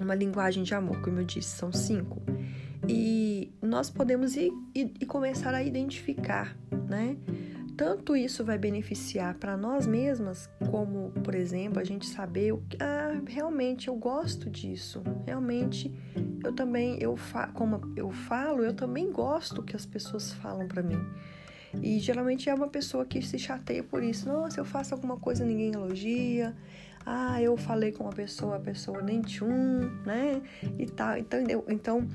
uma 0.00 0.14
linguagem 0.14 0.62
de 0.62 0.74
amor, 0.74 1.02
como 1.02 1.18
eu 1.18 1.24
disse, 1.24 1.50
são 1.50 1.70
cinco. 1.70 2.22
E 2.88 3.52
nós 3.62 3.90
podemos 3.90 4.34
ir, 4.34 4.50
ir 4.74 5.06
começar 5.06 5.54
a 5.54 5.62
identificar, 5.62 6.56
né? 6.88 7.16
Tanto 7.80 8.14
isso 8.14 8.44
vai 8.44 8.58
beneficiar 8.58 9.36
para 9.36 9.56
nós 9.56 9.86
mesmas, 9.86 10.50
como, 10.70 11.12
por 11.24 11.34
exemplo, 11.34 11.80
a 11.80 11.82
gente 11.82 12.06
saber 12.06 12.52
ah, 12.78 13.18
realmente 13.26 13.88
eu 13.88 13.96
gosto 13.96 14.50
disso, 14.50 15.02
realmente 15.24 15.90
eu 16.44 16.52
também, 16.52 16.98
eu 17.00 17.16
como 17.54 17.80
eu 17.96 18.10
falo, 18.10 18.62
eu 18.62 18.74
também 18.74 19.10
gosto 19.10 19.62
que 19.62 19.74
as 19.74 19.86
pessoas 19.86 20.30
falam 20.30 20.68
para 20.68 20.82
mim. 20.82 21.02
E 21.82 21.98
geralmente 21.98 22.50
é 22.50 22.54
uma 22.54 22.68
pessoa 22.68 23.06
que 23.06 23.22
se 23.22 23.38
chateia 23.38 23.82
por 23.82 24.02
isso. 24.02 24.28
Nossa, 24.28 24.60
eu 24.60 24.64
faço 24.66 24.92
alguma 24.92 25.16
coisa, 25.16 25.42
ninguém 25.42 25.72
elogia. 25.72 26.54
Ah, 27.06 27.40
eu 27.40 27.56
falei 27.56 27.92
com 27.92 28.04
uma 28.04 28.12
pessoa, 28.12 28.56
a 28.56 28.60
pessoa 28.60 29.00
nem 29.00 29.22
tchum, 29.22 29.88
né? 30.04 30.42
E 30.78 30.84
tal. 30.84 31.16
Então, 31.16 31.40
então, 31.66 32.08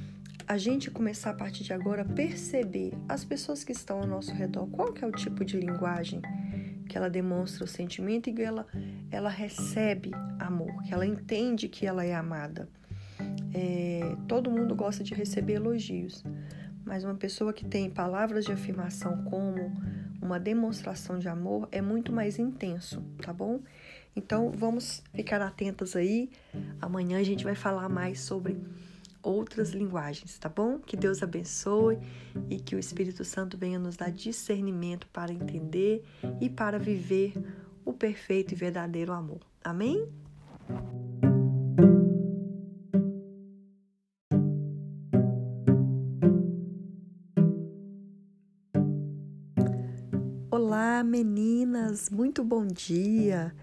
a 0.47 0.57
gente 0.57 0.91
começar 0.91 1.31
a 1.31 1.33
partir 1.33 1.63
de 1.63 1.73
agora 1.73 2.03
a 2.03 2.05
perceber 2.05 2.93
as 3.09 3.25
pessoas 3.25 3.63
que 3.63 3.71
estão 3.71 3.99
ao 3.99 4.07
nosso 4.07 4.33
redor, 4.33 4.67
qual 4.67 4.93
que 4.93 5.03
é 5.03 5.07
o 5.07 5.11
tipo 5.11 5.43
de 5.43 5.57
linguagem 5.57 6.21
que 6.87 6.97
ela 6.97 7.09
demonstra 7.09 7.63
o 7.63 7.67
sentimento 7.67 8.29
e 8.29 8.33
que 8.33 8.43
ela, 8.43 8.67
ela 9.09 9.29
recebe 9.29 10.11
amor, 10.39 10.83
que 10.83 10.93
ela 10.93 11.05
entende 11.05 11.67
que 11.67 11.85
ela 11.87 12.05
é 12.05 12.13
amada. 12.13 12.69
É, 13.53 14.15
todo 14.27 14.51
mundo 14.51 14.75
gosta 14.75 15.03
de 15.03 15.15
receber 15.15 15.53
elogios, 15.53 16.23
mas 16.85 17.03
uma 17.03 17.15
pessoa 17.15 17.51
que 17.51 17.65
tem 17.65 17.89
palavras 17.89 18.45
de 18.45 18.51
afirmação 18.51 19.23
como 19.23 19.71
uma 20.21 20.39
demonstração 20.39 21.17
de 21.17 21.27
amor 21.27 21.67
é 21.71 21.81
muito 21.81 22.11
mais 22.11 22.37
intenso, 22.37 23.01
tá 23.21 23.33
bom? 23.33 23.61
Então 24.15 24.51
vamos 24.51 25.03
ficar 25.13 25.41
atentas 25.41 25.95
aí. 25.95 26.29
Amanhã 26.81 27.19
a 27.19 27.23
gente 27.23 27.43
vai 27.43 27.55
falar 27.55 27.89
mais 27.89 28.21
sobre 28.21 28.57
outras 29.25 29.71
linguagens, 29.71 30.37
tá 30.37 30.47
bom? 30.47 30.77
Que 30.79 30.95
Deus 30.95 31.23
abençoe 31.23 31.97
e 32.49 32.59
que 32.59 32.75
o 32.75 32.79
Espírito 32.79 33.25
Santo 33.25 33.57
venha 33.57 33.79
nos 33.79 33.97
dar 33.97 34.11
discernimento 34.11 35.07
para 35.07 35.33
entender 35.33 36.03
e 36.39 36.49
para 36.49 36.77
viver 36.77 37.33
o 37.83 37.91
perfeito 37.91 38.53
e 38.53 38.55
verdadeiro 38.55 39.11
amor. 39.11 39.41
Amém? 39.63 40.07
Olá, 50.51 51.03
meninas, 51.03 52.09
muito 52.09 52.43
bom 52.43 52.65
dia. 52.65 53.53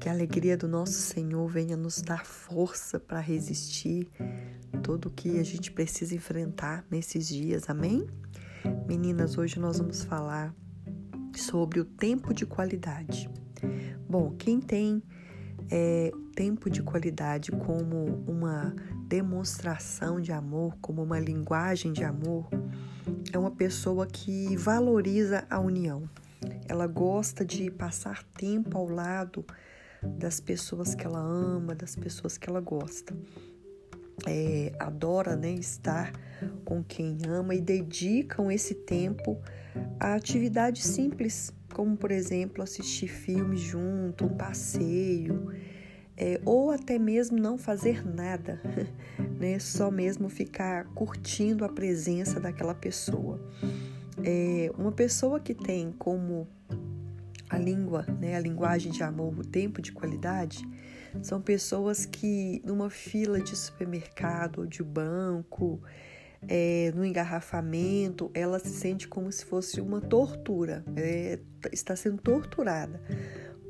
Que 0.00 0.08
a 0.08 0.12
alegria 0.12 0.56
do 0.56 0.68
nosso 0.68 1.00
Senhor 1.00 1.46
venha 1.48 1.76
nos 1.76 2.00
dar 2.00 2.24
força 2.24 2.98
para 2.98 3.20
resistir 3.20 4.08
tudo 4.88 5.08
o 5.08 5.10
que 5.10 5.38
a 5.38 5.42
gente 5.42 5.70
precisa 5.70 6.14
enfrentar 6.14 6.82
nesses 6.90 7.28
dias, 7.28 7.68
amém? 7.68 8.06
Meninas, 8.88 9.36
hoje 9.36 9.60
nós 9.60 9.76
vamos 9.76 10.02
falar 10.02 10.54
sobre 11.36 11.78
o 11.78 11.84
tempo 11.84 12.32
de 12.32 12.46
qualidade. 12.46 13.28
Bom, 14.08 14.34
quem 14.38 14.58
tem 14.58 15.02
é, 15.70 16.10
tempo 16.34 16.70
de 16.70 16.82
qualidade 16.82 17.50
como 17.50 18.24
uma 18.26 18.74
demonstração 19.06 20.22
de 20.22 20.32
amor, 20.32 20.74
como 20.80 21.02
uma 21.02 21.20
linguagem 21.20 21.92
de 21.92 22.02
amor, 22.02 22.48
é 23.30 23.38
uma 23.38 23.50
pessoa 23.50 24.06
que 24.06 24.56
valoriza 24.56 25.46
a 25.50 25.60
união. 25.60 26.08
Ela 26.66 26.86
gosta 26.86 27.44
de 27.44 27.70
passar 27.70 28.24
tempo 28.24 28.78
ao 28.78 28.88
lado 28.88 29.44
das 30.02 30.40
pessoas 30.40 30.94
que 30.94 31.04
ela 31.04 31.20
ama, 31.20 31.74
das 31.74 31.94
pessoas 31.94 32.38
que 32.38 32.48
ela 32.48 32.60
gosta. 32.62 33.14
É, 34.26 34.72
adora 34.78 35.36
né, 35.36 35.52
estar 35.52 36.12
com 36.64 36.82
quem 36.82 37.18
ama 37.28 37.54
e 37.54 37.60
dedicam 37.60 38.50
esse 38.50 38.74
tempo 38.74 39.40
a 39.98 40.14
atividades 40.14 40.84
simples, 40.84 41.52
como 41.72 41.96
por 41.96 42.10
exemplo 42.10 42.62
assistir 42.62 43.08
filmes 43.08 43.60
junto, 43.60 44.24
um 44.24 44.36
passeio, 44.36 45.52
é, 46.16 46.40
ou 46.44 46.72
até 46.72 46.98
mesmo 46.98 47.38
não 47.38 47.56
fazer 47.56 48.04
nada, 48.04 48.60
né? 49.38 49.58
Só 49.58 49.90
mesmo 49.90 50.28
ficar 50.28 50.86
curtindo 50.86 51.64
a 51.64 51.68
presença 51.68 52.40
daquela 52.40 52.74
pessoa. 52.74 53.40
É, 54.24 54.70
uma 54.76 54.90
pessoa 54.90 55.38
que 55.38 55.54
tem 55.54 55.92
como 55.92 56.48
a 57.48 57.56
língua, 57.56 58.04
né, 58.20 58.36
a 58.36 58.40
linguagem 58.40 58.92
de 58.92 59.02
amor, 59.02 59.38
o 59.38 59.44
tempo 59.44 59.80
de 59.80 59.92
qualidade, 59.92 60.68
são 61.22 61.40
pessoas 61.40 62.06
que 62.06 62.62
numa 62.64 62.90
fila 62.90 63.40
de 63.40 63.56
supermercado 63.56 64.60
ou 64.60 64.66
de 64.66 64.82
banco, 64.82 65.80
é, 66.46 66.92
no 66.94 67.04
engarrafamento, 67.04 68.30
ela 68.32 68.58
se 68.58 68.70
sente 68.70 69.08
como 69.08 69.30
se 69.32 69.44
fosse 69.44 69.80
uma 69.80 70.00
tortura, 70.00 70.84
é, 70.96 71.38
está 71.72 71.96
sendo 71.96 72.18
torturada 72.18 73.00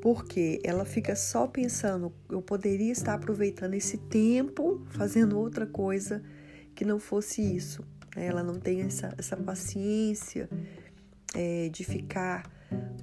porque 0.01 0.61
ela 0.63 0.85
fica 0.85 1.17
só 1.17 1.47
pensando, 1.47 2.13
eu 2.31 2.41
poderia 2.41 2.93
estar 2.93 3.15
aproveitando 3.15 3.75
esse 3.75 3.99
tempo 3.99 4.87
fazendo 4.91 5.39
outra 5.39 5.67
coisa 5.67 6.23
que 6.75 6.85
não 6.85 7.01
fosse 7.01 7.43
isso. 7.43 7.85
Né? 8.15 8.27
Ela 8.27 8.43
não 8.43 8.55
tem 8.55 8.83
essa, 8.83 9.13
essa 9.19 9.37
paciência 9.37 10.49
é, 11.35 11.69
de 11.69 11.85
ficar 11.85 12.49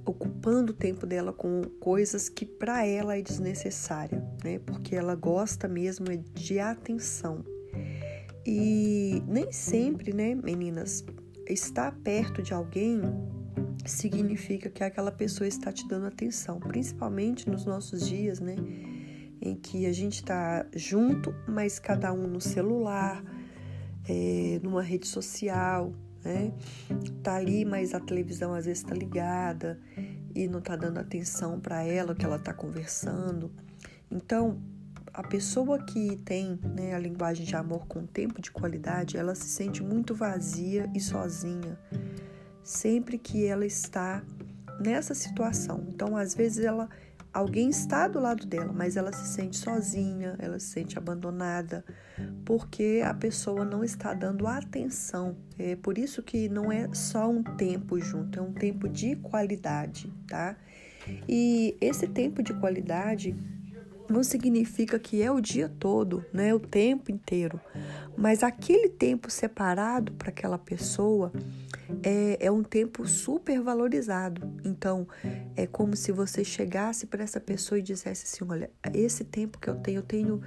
ocupando 0.05 0.71
o 0.71 0.75
tempo 0.75 1.05
dela 1.05 1.33
com 1.33 1.63
coisas 1.79 2.29
que 2.29 2.45
para 2.45 2.85
ela 2.85 3.17
é 3.17 3.21
desnecessária, 3.21 4.23
né? 4.43 4.59
Porque 4.59 4.95
ela 4.95 5.15
gosta 5.15 5.67
mesmo 5.67 6.11
é 6.11 6.17
de 6.17 6.59
atenção. 6.59 7.43
E 8.45 9.23
nem 9.27 9.51
sempre, 9.51 10.13
né, 10.13 10.35
meninas, 10.35 11.03
estar 11.47 11.91
perto 12.03 12.43
de 12.43 12.53
alguém 12.53 13.01
significa 13.85 14.69
que 14.69 14.83
aquela 14.83 15.11
pessoa 15.11 15.47
está 15.47 15.71
te 15.71 15.87
dando 15.87 16.05
atenção, 16.05 16.59
principalmente 16.59 17.49
nos 17.49 17.65
nossos 17.65 18.07
dias, 18.07 18.39
né? 18.39 18.55
Em 19.41 19.55
que 19.55 19.85
a 19.85 19.91
gente 19.91 20.15
está 20.15 20.65
junto, 20.75 21.33
mas 21.47 21.79
cada 21.79 22.13
um 22.13 22.27
no 22.27 22.41
celular, 22.41 23.23
é, 24.07 24.59
numa 24.63 24.81
rede 24.81 25.07
social, 25.07 25.93
né? 26.25 26.51
Tá 27.23 27.35
ali, 27.35 27.63
mas 27.63 27.93
a 27.93 27.99
televisão 27.99 28.53
às 28.53 28.65
vezes 28.65 28.83
está 28.83 28.93
ligada 28.93 29.79
e 30.33 30.47
não 30.47 30.59
está 30.59 30.75
dando 30.75 30.97
atenção 30.97 31.59
para 31.59 31.83
ela 31.83 32.15
que 32.15 32.25
ela 32.25 32.37
está 32.37 32.53
conversando. 32.53 33.51
Então, 34.11 34.59
a 35.13 35.23
pessoa 35.23 35.81
que 35.85 36.17
tem 36.17 36.59
né, 36.75 36.93
a 36.93 36.99
linguagem 36.99 37.45
de 37.45 37.55
amor 37.55 37.87
com 37.87 38.05
tempo 38.05 38.41
de 38.41 38.51
qualidade, 38.51 39.15
ela 39.15 39.33
se 39.35 39.47
sente 39.47 39.81
muito 39.81 40.13
vazia 40.13 40.91
e 40.93 40.99
sozinha 40.99 41.79
sempre 42.63 43.19
que 43.19 43.45
ela 43.45 43.65
está 43.65 44.23
nessa 44.79 45.13
situação. 45.13 45.85
Então, 45.87 46.17
às 46.17 46.33
vezes 46.33 46.65
ela 46.65 46.89
alguém 47.31 47.69
está 47.69 48.07
do 48.07 48.19
lado 48.19 48.47
dela, 48.47 48.71
mas 48.73 48.95
ela 48.95 49.11
se 49.11 49.27
sente 49.27 49.57
sozinha, 49.57 50.35
ela 50.39 50.57
se 50.57 50.67
sente 50.67 50.97
abandonada, 50.97 51.83
porque 52.43 53.01
a 53.03 53.13
pessoa 53.13 53.65
não 53.65 53.83
está 53.83 54.13
dando 54.13 54.47
atenção. 54.47 55.35
É 55.57 55.75
por 55.75 55.97
isso 55.97 56.21
que 56.21 56.49
não 56.49 56.71
é 56.71 56.89
só 56.93 57.29
um 57.29 57.43
tempo 57.43 57.99
junto, 57.99 58.39
é 58.39 58.41
um 58.41 58.53
tempo 58.53 58.87
de 58.87 59.15
qualidade, 59.17 60.11
tá? 60.27 60.55
E 61.27 61.75
esse 61.79 62.07
tempo 62.07 62.41
de 62.41 62.53
qualidade 62.53 63.35
não 64.09 64.23
significa 64.23 64.99
que 64.99 65.21
é 65.21 65.31
o 65.31 65.41
dia 65.41 65.69
todo, 65.79 66.23
né, 66.31 66.53
o 66.53 66.59
tempo 66.59 67.11
inteiro, 67.11 67.59
mas 68.15 68.43
aquele 68.43 68.89
tempo 68.89 69.31
separado 69.31 70.11
para 70.13 70.29
aquela 70.29 70.57
pessoa 70.57 71.31
é, 72.03 72.45
é 72.45 72.51
um 72.51 72.63
tempo 72.63 73.07
super 73.07 73.61
valorizado. 73.61 74.53
Então, 74.63 75.07
é 75.55 75.67
como 75.67 75.95
se 75.95 76.11
você 76.11 76.43
chegasse 76.43 77.05
para 77.05 77.23
essa 77.23 77.39
pessoa 77.39 77.79
e 77.79 77.81
dissesse 77.81 78.25
assim: 78.25 78.51
olha, 78.51 78.69
esse 78.93 79.23
tempo 79.23 79.59
que 79.59 79.69
eu 79.69 79.75
tenho, 79.75 79.99
eu 79.99 80.03
tenho 80.03 80.41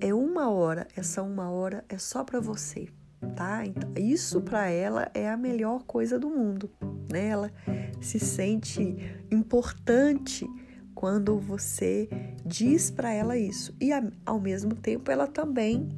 é 0.00 0.12
uma 0.14 0.50
hora, 0.50 0.86
essa 0.96 1.22
uma 1.22 1.50
hora 1.50 1.84
é 1.88 1.98
só 1.98 2.24
para 2.24 2.40
você, 2.40 2.88
tá? 3.36 3.64
Então, 3.64 3.92
isso 3.96 4.40
para 4.40 4.68
ela 4.68 5.10
é 5.14 5.28
a 5.28 5.36
melhor 5.36 5.84
coisa 5.84 6.18
do 6.18 6.30
mundo, 6.30 6.70
né? 7.10 7.28
Ela 7.28 7.52
se 8.00 8.18
sente 8.18 8.96
importante 9.30 10.46
quando 10.94 11.38
você 11.38 12.08
diz 12.44 12.90
para 12.90 13.12
ela 13.12 13.36
isso. 13.36 13.74
E 13.80 13.90
ao 14.24 14.40
mesmo 14.40 14.74
tempo 14.74 15.10
ela 15.10 15.26
também, 15.26 15.88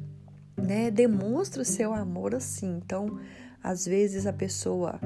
né, 0.57 0.89
demonstra 0.89 1.61
o 1.61 1.65
seu 1.65 1.93
amor 1.93 2.33
assim. 2.33 2.79
Então, 2.83 3.19
às 3.63 3.85
vezes 3.85 4.25
a 4.25 4.33
pessoa 4.33 4.99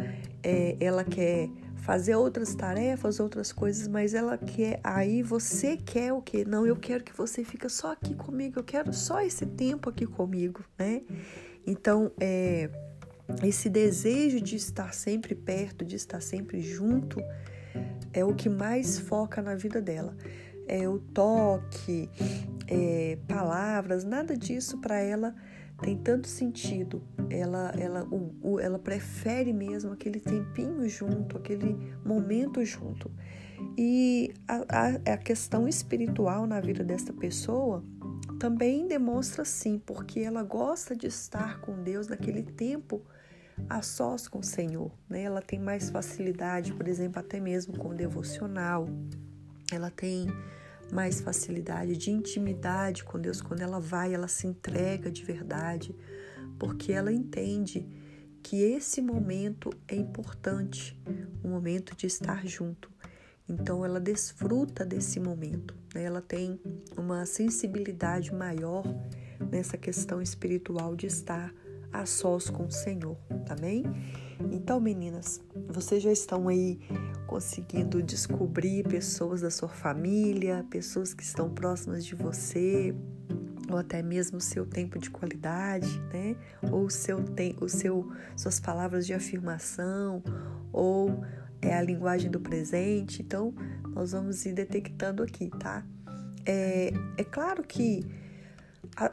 é, 0.43 0.75
ela 0.79 1.03
quer 1.03 1.49
fazer 1.81 2.15
outras 2.15 2.53
tarefas, 2.53 3.19
outras 3.19 3.51
coisas, 3.51 3.87
mas 3.87 4.13
ela 4.13 4.37
quer. 4.37 4.79
Aí 4.83 5.23
você 5.23 5.75
quer 5.75 6.13
o 6.13 6.21
quê? 6.21 6.45
Não, 6.45 6.65
eu 6.65 6.75
quero 6.75 7.03
que 7.03 7.15
você 7.15 7.43
fique 7.43 7.67
só 7.69 7.91
aqui 7.93 8.13
comigo. 8.13 8.59
Eu 8.59 8.63
quero 8.63 8.93
só 8.93 9.21
esse 9.21 9.45
tempo 9.45 9.89
aqui 9.89 10.05
comigo, 10.05 10.63
né? 10.77 11.01
Então, 11.65 12.11
é, 12.19 12.69
esse 13.43 13.67
desejo 13.69 14.39
de 14.39 14.55
estar 14.55 14.93
sempre 14.93 15.33
perto, 15.33 15.83
de 15.83 15.95
estar 15.95 16.21
sempre 16.21 16.61
junto, 16.61 17.19
é 18.13 18.23
o 18.23 18.33
que 18.35 18.49
mais 18.49 18.99
foca 18.99 19.41
na 19.41 19.55
vida 19.55 19.81
dela. 19.81 20.15
É 20.67 20.87
o 20.87 20.99
toque, 20.99 22.09
é, 22.67 23.17
palavras, 23.27 24.03
nada 24.03 24.37
disso 24.37 24.77
para 24.79 24.99
ela 24.99 25.35
tem 25.81 25.97
tanto 25.97 26.27
sentido. 26.27 27.03
Ela, 27.29 27.71
ela, 27.77 28.03
o, 28.05 28.35
o, 28.41 28.59
ela 28.59 28.79
prefere 28.79 29.51
mesmo 29.51 29.91
aquele 29.91 30.19
tempinho 30.19 30.87
junto, 30.87 31.37
aquele 31.37 31.75
momento 32.05 32.63
junto. 32.63 33.11
E 33.77 34.33
a, 34.47 34.55
a, 34.69 35.13
a 35.13 35.17
questão 35.17 35.67
espiritual 35.67 36.45
na 36.45 36.59
vida 36.59 36.83
dessa 36.83 37.13
pessoa 37.13 37.83
também 38.39 38.87
demonstra 38.87 39.45
sim, 39.45 39.79
porque 39.85 40.19
ela 40.19 40.43
gosta 40.43 40.95
de 40.95 41.07
estar 41.07 41.61
com 41.61 41.83
Deus 41.83 42.07
naquele 42.07 42.43
tempo 42.43 43.01
a 43.69 43.81
sós 43.81 44.27
com 44.27 44.39
o 44.39 44.43
Senhor. 44.43 44.91
Né? 45.07 45.23
Ela 45.23 45.41
tem 45.41 45.59
mais 45.59 45.89
facilidade, 45.89 46.73
por 46.73 46.87
exemplo, 46.87 47.19
até 47.19 47.39
mesmo 47.39 47.77
com 47.77 47.89
o 47.89 47.93
devocional. 47.93 48.87
Ela 49.71 49.89
tem 49.91 50.27
mais 50.91 51.21
facilidade 51.21 51.95
de 51.95 52.11
intimidade 52.11 53.03
com 53.03 53.19
Deus. 53.19 53.41
Quando 53.41 53.61
ela 53.61 53.79
vai, 53.79 54.13
ela 54.13 54.27
se 54.27 54.45
entrega 54.45 55.09
de 55.09 55.23
verdade, 55.23 55.95
porque 56.59 56.91
ela 56.91 57.11
entende 57.11 57.87
que 58.43 58.61
esse 58.61 59.01
momento 59.01 59.69
é 59.87 59.95
importante, 59.95 60.99
o 61.43 61.47
momento 61.47 61.95
de 61.95 62.07
estar 62.07 62.45
junto. 62.45 62.91
Então 63.47 63.85
ela 63.85 63.99
desfruta 63.99 64.85
desse 64.85 65.19
momento, 65.19 65.75
né? 65.93 66.03
ela 66.03 66.21
tem 66.21 66.59
uma 66.97 67.25
sensibilidade 67.25 68.33
maior 68.33 68.83
nessa 69.51 69.77
questão 69.77 70.21
espiritual 70.21 70.95
de 70.95 71.07
estar 71.07 71.53
a 71.91 72.05
sós 72.05 72.49
com 72.49 72.65
o 72.65 72.71
Senhor, 72.71 73.17
amém? 73.49 73.83
Então, 74.51 74.79
meninas, 74.79 75.41
vocês 75.67 76.01
já 76.01 76.11
estão 76.11 76.47
aí 76.47 76.79
conseguindo 77.31 78.03
descobrir 78.03 78.83
pessoas 78.83 79.39
da 79.39 79.49
sua 79.49 79.69
família, 79.69 80.65
pessoas 80.69 81.13
que 81.13 81.23
estão 81.23 81.49
próximas 81.49 82.05
de 82.05 82.13
você, 82.13 82.93
ou 83.71 83.77
até 83.77 84.03
mesmo 84.03 84.37
o 84.37 84.41
seu 84.41 84.65
tempo 84.65 84.99
de 84.99 85.09
qualidade, 85.09 85.87
né? 86.11 86.35
Ou 86.69 86.89
seu, 86.89 87.23
o 87.61 87.69
seu 87.69 88.11
suas 88.35 88.59
palavras 88.59 89.07
de 89.07 89.13
afirmação, 89.13 90.21
ou 90.73 91.23
é 91.61 91.73
a 91.73 91.81
linguagem 91.81 92.29
do 92.29 92.41
presente. 92.41 93.21
Então, 93.21 93.55
nós 93.95 94.11
vamos 94.11 94.45
ir 94.45 94.51
detectando 94.51 95.23
aqui, 95.23 95.49
tá? 95.57 95.85
É, 96.45 96.91
é 97.17 97.23
claro 97.23 97.63
que 97.63 98.05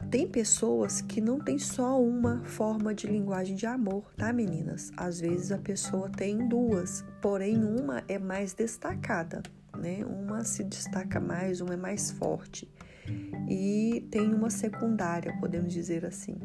tem 0.09 0.27
pessoas 0.27 1.01
que 1.01 1.21
não 1.21 1.39
tem 1.39 1.57
só 1.57 2.01
uma 2.01 2.43
forma 2.43 2.93
de 2.93 3.07
linguagem 3.07 3.55
de 3.55 3.65
amor, 3.65 4.03
tá, 4.15 4.31
meninas? 4.31 4.91
Às 4.95 5.19
vezes 5.19 5.51
a 5.51 5.57
pessoa 5.57 6.09
tem 6.09 6.47
duas, 6.47 7.03
porém 7.21 7.63
uma 7.63 8.03
é 8.07 8.19
mais 8.19 8.53
destacada, 8.53 9.41
né? 9.77 10.05
Uma 10.05 10.43
se 10.43 10.63
destaca 10.63 11.19
mais, 11.19 11.61
uma 11.61 11.73
é 11.73 11.77
mais 11.77 12.11
forte. 12.11 12.69
E 13.47 14.07
tem 14.11 14.33
uma 14.33 14.49
secundária, 14.49 15.35
podemos 15.39 15.73
dizer 15.73 16.05
assim. 16.05 16.37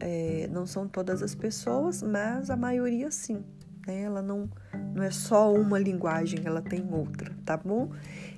É, 0.00 0.48
não 0.52 0.64
são 0.64 0.86
todas 0.86 1.22
as 1.22 1.34
pessoas, 1.34 2.02
mas 2.02 2.50
a 2.50 2.56
maioria 2.56 3.10
sim. 3.10 3.42
Né? 3.86 4.02
Ela 4.02 4.22
não, 4.22 4.48
não 4.94 5.02
é 5.02 5.10
só 5.10 5.52
uma 5.52 5.78
linguagem, 5.78 6.40
ela 6.44 6.62
tem 6.62 6.86
outra, 6.92 7.34
tá 7.44 7.56
bom? 7.56 7.90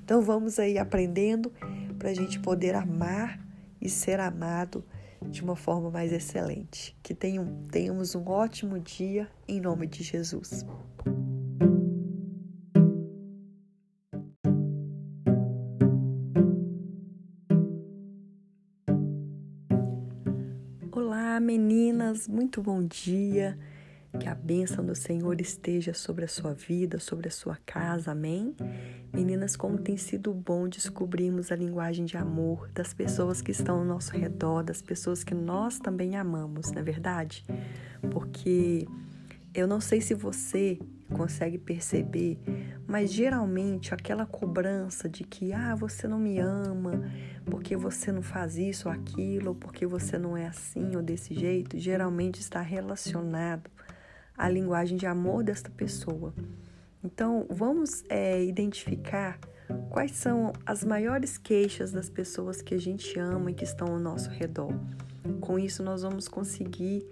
Então 0.03 0.23
vamos 0.23 0.59
aí 0.59 0.79
aprendendo 0.79 1.53
para 1.99 2.09
a 2.09 2.15
gente 2.15 2.41
poder 2.41 2.75
amar 2.75 3.50
e 3.81 3.89
ser 3.89 4.21
amado 4.21 4.85
de 5.29 5.43
uma 5.43 5.57
forma 5.57 5.91
mais 5.91 6.13
excelente. 6.13 6.97
Que 7.03 7.15
tenham, 7.15 7.67
tenhamos 7.71 8.15
um 8.15 8.27
ótimo 8.29 8.79
dia 8.79 9.29
em 9.49 9.61
nome 9.61 9.87
de 9.87 10.03
Jesus. 10.03 10.65
Olá, 20.93 21.39
meninas, 21.41 22.29
muito 22.29 22.63
bom 22.63 22.83
dia. 22.83 23.59
Que 24.19 24.29
a 24.29 24.35
bênção 24.35 24.85
do 24.85 24.95
Senhor 24.95 25.41
esteja 25.41 25.95
sobre 25.95 26.25
a 26.25 26.29
sua 26.29 26.53
vida, 26.53 26.99
sobre 26.99 27.29
a 27.29 27.31
sua 27.31 27.57
casa, 27.65 28.11
amém? 28.11 28.55
Meninas, 29.13 29.57
como 29.57 29.79
tem 29.79 29.97
sido 29.97 30.33
bom 30.33 30.69
descobrirmos 30.69 31.53
a 31.53 31.57
linguagem 31.57 32.05
de 32.05 32.17
amor 32.17 32.69
das 32.73 32.93
pessoas 32.93 33.41
que 33.41 33.53
estão 33.53 33.79
ao 33.79 33.85
nosso 33.85 34.13
redor, 34.13 34.63
das 34.63 34.83
pessoas 34.83 35.23
que 35.23 35.35
nós 35.35 35.79
também 35.79 36.17
amamos, 36.17 36.73
não 36.73 36.81
é 36.81 36.83
verdade? 36.83 37.45
Porque 38.11 38.87
eu 39.55 39.67
não 39.67 39.81
sei 39.81 40.01
se 40.01 40.15
você 40.15 40.79
consegue 41.11 41.59
perceber, 41.59 42.39
mas 42.87 43.13
geralmente 43.13 43.93
aquela 43.93 44.25
cobrança 44.25 45.09
de 45.09 45.25
que 45.25 45.53
ah, 45.53 45.75
você 45.75 46.07
não 46.07 46.19
me 46.19 46.39
ama, 46.39 47.03
porque 47.47 47.77
você 47.77 48.13
não 48.13 48.23
faz 48.23 48.57
isso 48.57 48.89
ou 48.89 48.95
aquilo, 48.95 49.49
ou 49.49 49.55
porque 49.55 49.87
você 49.87 50.19
não 50.19 50.37
é 50.37 50.47
assim 50.47 50.95
ou 50.95 51.03
desse 51.03 51.35
jeito, 51.35 51.79
geralmente 51.79 52.41
está 52.41 52.61
relacionado 52.61 53.71
a 54.41 54.49
linguagem 54.49 54.97
de 54.97 55.07
amor 55.07 55.45
desta 55.45 55.71
pessoa. 55.71 56.35
Então, 57.05 57.47
vamos 57.51 58.03
é, 58.09 58.43
identificar 58.43 59.39
quais 59.91 60.13
são 60.13 60.53
as 60.65 60.83
maiores 60.83 61.37
queixas 61.37 61.93
das 61.93 62.09
pessoas 62.09 62.63
que 62.63 62.75
a 62.75 62.79
gente 62.79 63.19
ama 63.19 63.51
e 63.51 63.55
que 63.55 63.65
estão 63.65 63.89
ao 63.89 63.99
nosso 63.99 64.31
redor. 64.31 64.73
Com 65.41 65.59
isso, 65.59 65.83
nós 65.83 66.03
vamos 66.03 66.27
conseguir 66.27 67.07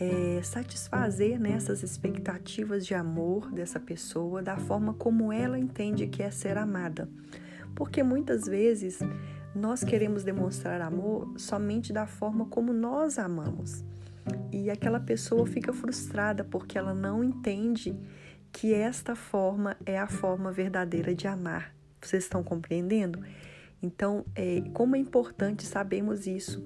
é, 0.00 0.42
satisfazer 0.42 1.38
nessas 1.38 1.80
né, 1.80 1.84
expectativas 1.84 2.84
de 2.84 2.94
amor 2.94 3.52
dessa 3.52 3.78
pessoa 3.78 4.42
da 4.42 4.56
forma 4.56 4.94
como 4.94 5.32
ela 5.32 5.56
entende 5.56 6.08
que 6.08 6.24
é 6.24 6.30
ser 6.30 6.58
amada. 6.58 7.08
Porque 7.76 8.02
muitas 8.02 8.46
vezes 8.46 8.98
nós 9.54 9.84
queremos 9.84 10.24
demonstrar 10.24 10.80
amor 10.80 11.34
somente 11.36 11.92
da 11.92 12.06
forma 12.06 12.46
como 12.46 12.72
nós 12.72 13.16
amamos. 13.16 13.84
E 14.52 14.70
aquela 14.70 15.00
pessoa 15.00 15.46
fica 15.46 15.72
frustrada 15.72 16.44
porque 16.44 16.78
ela 16.78 16.94
não 16.94 17.22
entende 17.22 17.94
que 18.52 18.72
esta 18.72 19.16
forma 19.16 19.76
é 19.84 19.98
a 19.98 20.06
forma 20.06 20.52
verdadeira 20.52 21.14
de 21.14 21.26
amar. 21.26 21.74
Vocês 22.00 22.24
estão 22.24 22.42
compreendendo? 22.42 23.22
Então, 23.82 24.24
é, 24.34 24.62
como 24.72 24.96
é 24.96 24.98
importante 24.98 25.66
sabermos 25.66 26.26
isso 26.26 26.62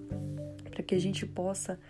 para 0.70 0.82
que 0.82 0.94
a 0.94 1.00
gente 1.00 1.26
possa 1.26 1.80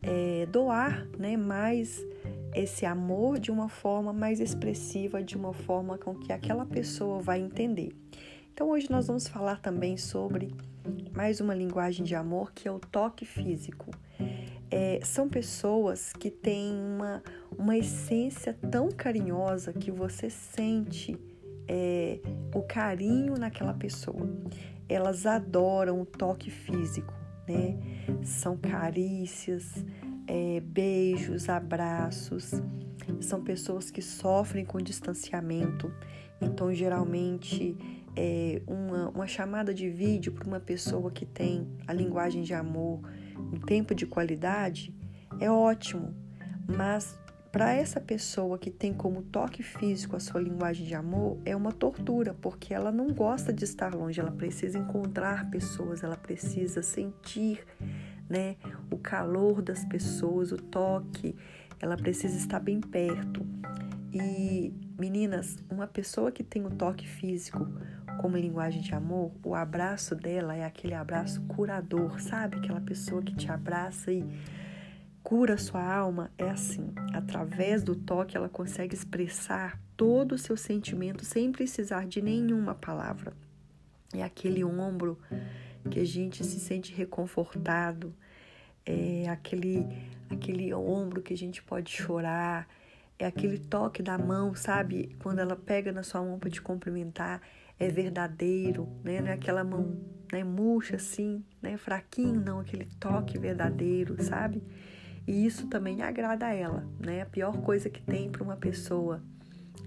é, 0.00 0.46
doar 0.46 1.06
né, 1.18 1.36
mais 1.36 2.06
esse 2.54 2.86
amor 2.86 3.38
de 3.38 3.50
uma 3.50 3.68
forma 3.68 4.12
mais 4.12 4.40
expressiva, 4.40 5.22
de 5.22 5.36
uma 5.36 5.52
forma 5.52 5.98
com 5.98 6.14
que 6.14 6.32
aquela 6.32 6.64
pessoa 6.64 7.20
vai 7.20 7.40
entender. 7.40 7.92
Então, 8.54 8.70
hoje 8.70 8.90
nós 8.90 9.06
vamos 9.06 9.28
falar 9.28 9.60
também 9.60 9.96
sobre 9.96 10.54
mais 11.12 11.40
uma 11.40 11.54
linguagem 11.54 12.04
de 12.04 12.14
amor 12.14 12.52
que 12.52 12.66
é 12.66 12.72
o 12.72 12.78
toque 12.78 13.26
físico 13.26 13.90
é, 14.70 15.00
são 15.02 15.28
pessoas 15.28 16.12
que 16.12 16.30
têm 16.30 16.74
uma, 16.74 17.22
uma 17.56 17.76
essência 17.76 18.56
tão 18.70 18.90
carinhosa 18.90 19.72
que 19.72 19.90
você 19.90 20.28
sente 20.28 21.18
é, 21.66 22.20
o 22.54 22.62
carinho 22.62 23.34
naquela 23.34 23.74
pessoa. 23.74 24.28
Elas 24.88 25.26
adoram 25.26 26.00
o 26.00 26.06
toque 26.06 26.50
físico, 26.50 27.12
né? 27.46 27.78
São 28.22 28.56
carícias, 28.56 29.84
é, 30.26 30.60
beijos, 30.60 31.48
abraços. 31.48 32.52
São 33.20 33.42
pessoas 33.42 33.90
que 33.90 34.02
sofrem 34.02 34.64
com 34.64 34.78
distanciamento. 34.78 35.92
Então, 36.40 36.72
geralmente, 36.72 37.76
é, 38.16 38.62
uma, 38.66 39.10
uma 39.10 39.26
chamada 39.26 39.72
de 39.74 39.88
vídeo 39.88 40.32
para 40.32 40.46
uma 40.46 40.60
pessoa 40.60 41.10
que 41.10 41.26
tem 41.26 41.68
a 41.86 41.92
linguagem 41.92 42.42
de 42.42 42.54
amor, 42.54 43.00
um 43.38 43.60
tempo 43.60 43.94
de 43.94 44.06
qualidade, 44.06 44.94
é 45.40 45.50
ótimo. 45.50 46.14
Mas 46.66 47.18
para 47.50 47.72
essa 47.72 48.00
pessoa 48.00 48.58
que 48.58 48.70
tem 48.70 48.92
como 48.92 49.22
toque 49.22 49.62
físico 49.62 50.14
a 50.14 50.20
sua 50.20 50.40
linguagem 50.40 50.86
de 50.86 50.94
amor, 50.94 51.38
é 51.44 51.56
uma 51.56 51.72
tortura, 51.72 52.34
porque 52.34 52.74
ela 52.74 52.92
não 52.92 53.08
gosta 53.08 53.52
de 53.52 53.64
estar 53.64 53.94
longe, 53.94 54.20
ela 54.20 54.30
precisa 54.30 54.78
encontrar 54.78 55.50
pessoas, 55.50 56.02
ela 56.02 56.16
precisa 56.16 56.82
sentir 56.82 57.64
né, 58.28 58.56
o 58.90 58.98
calor 58.98 59.62
das 59.62 59.84
pessoas, 59.86 60.52
o 60.52 60.58
toque, 60.58 61.34
ela 61.80 61.96
precisa 61.96 62.36
estar 62.36 62.60
bem 62.60 62.80
perto. 62.80 63.46
E 64.12 64.72
meninas, 64.98 65.56
uma 65.70 65.86
pessoa 65.86 66.30
que 66.30 66.42
tem 66.42 66.66
o 66.66 66.70
toque 66.70 67.08
físico 67.08 67.66
como 68.18 68.36
linguagem 68.36 68.82
de 68.82 68.94
amor, 68.94 69.32
o 69.42 69.54
abraço 69.54 70.14
dela 70.14 70.54
é 70.54 70.64
aquele 70.64 70.94
abraço 70.94 71.40
curador, 71.42 72.20
sabe? 72.20 72.58
Aquela 72.58 72.80
pessoa 72.80 73.22
que 73.22 73.34
te 73.34 73.50
abraça 73.50 74.12
e 74.12 74.24
cura 75.22 75.56
sua 75.56 75.82
alma 75.82 76.30
é 76.36 76.50
assim, 76.50 76.92
através 77.14 77.82
do 77.82 77.94
toque 77.94 78.36
ela 78.36 78.48
consegue 78.48 78.94
expressar 78.94 79.80
todo 79.96 80.32
o 80.32 80.38
seu 80.38 80.56
sentimento 80.56 81.24
sem 81.24 81.52
precisar 81.52 82.06
de 82.06 82.20
nenhuma 82.20 82.74
palavra. 82.74 83.32
É 84.12 84.22
aquele 84.22 84.64
ombro 84.64 85.18
que 85.90 86.00
a 86.00 86.04
gente 86.04 86.44
se 86.44 86.58
sente 86.58 86.94
reconfortado, 86.94 88.14
é 88.84 89.28
aquele 89.28 89.86
aquele 90.30 90.72
ombro 90.74 91.22
que 91.22 91.32
a 91.32 91.36
gente 91.36 91.62
pode 91.62 91.90
chorar, 91.90 92.68
é 93.18 93.26
aquele 93.26 93.58
toque 93.58 94.02
da 94.02 94.16
mão, 94.16 94.54
sabe? 94.54 95.16
Quando 95.18 95.40
ela 95.40 95.56
pega 95.56 95.90
na 95.92 96.02
sua 96.02 96.22
mão 96.22 96.38
para 96.38 96.50
te 96.50 96.60
cumprimentar, 96.60 97.40
é 97.78 97.88
verdadeiro, 97.88 98.88
né? 99.04 99.20
Não 99.20 99.28
é 99.28 99.32
aquela 99.32 99.64
mão 99.64 99.96
né, 100.32 100.44
murcha 100.44 100.96
assim, 100.96 101.44
né? 101.62 101.76
Fraquinho, 101.76 102.40
não, 102.40 102.60
aquele 102.60 102.86
toque 102.98 103.38
verdadeiro, 103.38 104.22
sabe? 104.22 104.62
E 105.26 105.44
isso 105.44 105.66
também 105.66 106.02
agrada 106.02 106.46
a 106.46 106.54
ela, 106.54 106.86
né? 106.98 107.22
A 107.22 107.26
pior 107.26 107.58
coisa 107.62 107.88
que 107.88 108.02
tem 108.02 108.30
para 108.30 108.42
uma 108.42 108.56
pessoa 108.56 109.22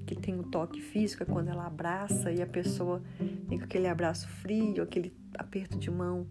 que 0.05 0.15
tem 0.15 0.35
um 0.35 0.43
toque 0.43 0.81
físico 0.81 1.23
é 1.23 1.25
quando 1.25 1.49
ela 1.49 1.65
abraça 1.65 2.31
e 2.31 2.41
a 2.41 2.47
pessoa 2.47 3.01
tem 3.47 3.61
aquele 3.61 3.87
abraço 3.87 4.27
frio, 4.27 4.83
aquele 4.83 5.13
aperto 5.37 5.77
de 5.77 5.89
mão, 5.89 6.27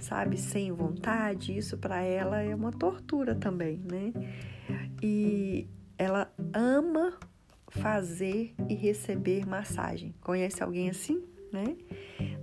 sabe, 0.00 0.36
sem 0.36 0.70
vontade. 0.72 1.56
Isso 1.56 1.76
para 1.76 2.02
ela 2.02 2.40
é 2.40 2.54
uma 2.54 2.72
tortura 2.72 3.34
também, 3.34 3.78
né? 3.78 4.12
E 5.02 5.68
ela 5.98 6.32
ama 6.54 7.18
fazer 7.76 8.54
e 8.68 8.74
receber 8.74 9.46
massagem. 9.46 10.14
Conhece 10.20 10.62
alguém 10.62 10.90
assim, 10.90 11.22
né? 11.52 11.76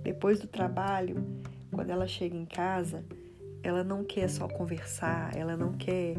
Depois 0.02 0.40
do 0.40 0.46
trabalho, 0.46 1.24
quando 1.72 1.90
ela 1.90 2.06
chega 2.06 2.36
em 2.36 2.46
casa, 2.46 3.04
ela 3.62 3.82
não 3.82 4.04
quer 4.04 4.28
só 4.28 4.46
conversar, 4.46 5.36
ela 5.36 5.56
não 5.56 5.72
quer 5.72 6.14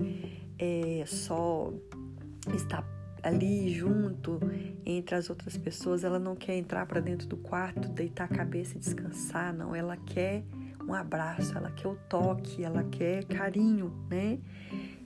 é, 0.58 1.04
só 1.06 1.72
estar 2.56 2.84
ali 3.24 3.74
junto 3.74 4.40
entre 4.86 5.16
as 5.16 5.30
outras 5.30 5.58
pessoas, 5.58 6.04
ela 6.04 6.20
não 6.20 6.36
quer 6.36 6.56
entrar 6.56 6.86
para 6.86 7.00
dentro 7.00 7.28
do 7.28 7.38
quarto, 7.38 7.90
deitar 7.90 8.26
a 8.26 8.28
cabeça 8.28 8.78
e 8.78 8.80
descansar, 8.80 9.52
não, 9.54 9.76
ela 9.76 9.98
quer 9.98 10.44
um 10.88 10.94
abraço, 10.94 11.58
ela 11.58 11.72
quer 11.72 11.88
o 11.88 11.96
toque, 12.08 12.64
ela 12.64 12.84
quer 12.84 13.26
carinho, 13.26 13.92
né? 14.10 14.40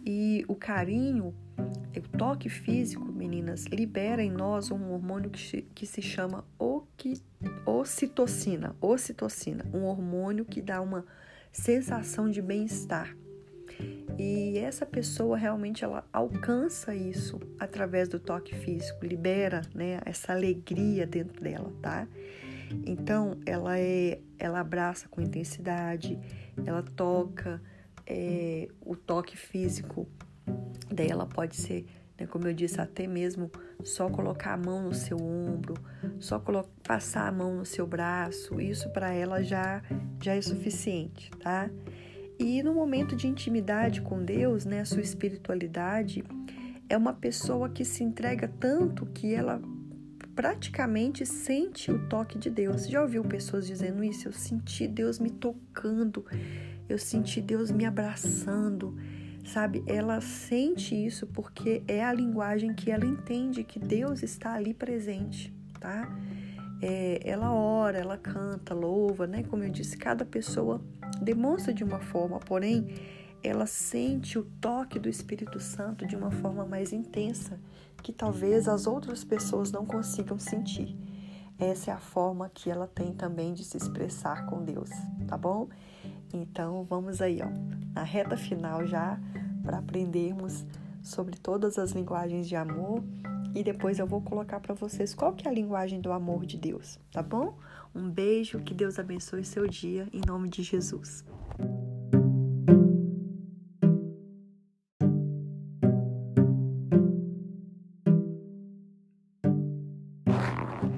E 0.06 0.44
o 0.48 0.56
carinho, 0.56 1.34
o 1.98 2.18
toque 2.18 2.50
físico, 2.50 3.06
meninas, 3.06 3.66
libera 3.66 4.22
em 4.22 4.32
nós 4.32 4.70
um 4.70 4.92
hormônio 4.92 5.30
que, 5.30 5.64
que 5.74 5.86
se 5.86 6.02
chama 6.02 6.46
ocitocina, 7.66 8.76
ocitocina, 8.80 9.66
um 9.74 9.86
hormônio 9.86 10.46
que 10.46 10.62
dá 10.62 10.82
uma 10.82 11.06
sensação 11.52 12.30
de 12.30 12.42
bem-estar. 12.42 13.16
E 14.18 14.58
essa 14.58 14.86
pessoa 14.86 15.38
realmente 15.38 15.84
ela 15.84 16.06
alcança 16.12 16.94
isso 16.94 17.40
através 17.58 18.10
do 18.10 18.20
toque 18.20 18.54
físico, 18.54 19.06
libera, 19.06 19.62
né, 19.74 20.02
essa 20.06 20.34
alegria 20.34 21.08
dentro 21.08 21.42
dela, 21.42 21.72
tá? 21.82 22.08
Então 22.86 23.40
ela 23.46 23.80
é, 23.80 24.20
ela 24.38 24.60
abraça 24.60 25.08
com 25.08 25.22
intensidade, 25.22 26.20
ela 26.66 26.84
toca, 26.84 27.62
é, 28.06 28.68
o 28.82 28.96
toque 28.96 29.38
físico 29.38 30.08
dela 30.92 31.26
pode 31.26 31.56
ser, 31.56 31.86
né, 32.20 32.26
como 32.26 32.48
eu 32.48 32.54
disse, 32.54 32.82
até 32.82 33.08
mesmo 33.08 33.52
só 33.84 34.10
colocar 34.10 34.54
a 34.54 34.58
mão 34.58 34.84
no 34.84 34.94
seu 34.94 35.18
ombro, 35.18 35.76
só 36.20 36.42
passar 36.84 37.28
a 37.28 37.32
mão 37.32 37.56
no 37.56 37.66
seu 37.66 37.88
braço, 37.88 38.60
isso 38.60 38.90
para 38.90 39.14
ela 39.14 39.42
já, 39.42 39.82
já 40.22 40.36
é 40.36 40.42
suficiente, 40.42 41.32
tá? 41.40 41.70
E 42.38 42.64
no 42.64 42.74
momento 42.74 43.16
de 43.16 43.28
intimidade 43.28 44.02
com 44.02 44.24
Deus, 44.24 44.66
né, 44.66 44.82
a 44.82 44.86
sua 44.86 45.02
espiritualidade 45.02 46.24
é 46.88 46.98
uma 46.98 47.14
pessoa 47.14 47.70
que 47.70 47.86
se 47.86 48.04
entrega 48.04 48.48
tanto 48.48 49.06
que 49.08 49.34
ela 49.34 49.62
praticamente 50.36 51.26
sente 51.26 51.92
o 51.92 52.08
toque 52.08 52.40
de 52.40 52.50
Deus. 52.50 52.88
Já 52.88 53.02
ouviu 53.02 53.26
pessoas 53.26 53.68
dizendo 53.68 54.02
isso? 54.04 54.28
Eu 54.28 54.32
senti 54.32 54.88
Deus 54.88 55.20
me 55.20 55.30
tocando, 55.30 56.26
eu 56.88 56.98
senti 56.98 57.42
Deus 57.42 57.70
me 57.72 57.86
abraçando 57.86 58.96
sabe? 59.46 59.84
Ela 59.88 60.22
sente 60.22 60.96
isso 60.96 61.28
porque 61.28 61.84
é 61.88 62.04
a 62.04 62.14
linguagem 62.14 62.74
que 62.74 62.92
ela 62.92 63.06
entende 63.06 63.64
que 63.64 63.80
Deus 63.80 64.24
está 64.24 64.54
ali 64.54 64.74
presente, 64.74 65.54
tá? 65.80 66.10
É, 66.82 67.20
ela 67.24 67.52
ora, 67.52 67.98
ela 67.98 68.18
canta, 68.18 68.74
louva, 68.74 69.28
né? 69.28 69.44
Como 69.44 69.64
eu 69.64 69.70
disse, 69.70 69.98
cada 69.98 70.24
pessoa 70.24 70.82
demonstra 71.22 71.74
de 71.74 71.84
uma 71.84 72.00
forma, 72.00 72.40
porém, 72.40 72.88
ela 73.44 73.66
sente 73.66 74.38
o 74.38 74.44
toque 74.44 75.00
do 75.00 75.10
Espírito 75.10 75.60
Santo 75.60 76.06
de 76.06 76.16
uma 76.16 76.32
forma 76.32 76.66
mais 76.66 76.94
intensa, 76.94 77.60
que 78.02 78.14
talvez 78.14 78.68
as 78.68 78.88
outras 78.88 79.24
pessoas 79.24 79.72
não 79.72 79.86
consigam 79.86 80.40
sentir. 80.40 80.96
Essa 81.58 81.92
é 81.92 81.94
a 81.94 82.00
forma 82.00 82.50
que 82.54 82.70
ela 82.70 82.88
tem 82.88 83.14
também 83.14 83.54
de 83.54 83.66
se 83.66 83.76
expressar 83.76 84.46
com 84.46 84.64
Deus, 84.64 84.90
tá 85.28 85.38
bom? 85.38 85.68
Então 86.34 86.84
vamos 86.84 87.22
aí, 87.22 87.40
ó, 87.42 87.50
na 87.94 88.04
reta 88.04 88.38
final 88.38 88.86
já 88.86 89.20
para 89.64 89.80
aprendermos 89.80 90.66
sobre 91.02 91.38
todas 91.38 91.78
as 91.78 91.92
linguagens 91.92 92.48
de 92.48 92.56
amor 92.56 93.04
e 93.56 93.64
depois 93.64 93.98
eu 93.98 94.06
vou 94.06 94.22
colocar 94.22 94.60
para 94.60 94.76
vocês 94.76 95.14
qual 95.14 95.34
que 95.34 95.48
é 95.48 95.52
a 95.52 95.54
linguagem 95.54 96.00
do 96.00 96.12
amor 96.12 96.46
de 96.46 96.58
Deus, 96.58 97.00
tá 97.12 97.24
bom? 97.24 97.58
Um 97.96 98.10
beijo, 98.10 98.60
que 98.60 98.74
Deus 98.74 99.00
abençoe 99.00 99.44
seu 99.44 99.68
dia 99.68 100.08
em 100.14 100.22
nome 100.26 100.50
de 100.50 100.62
Jesus. 100.62 101.26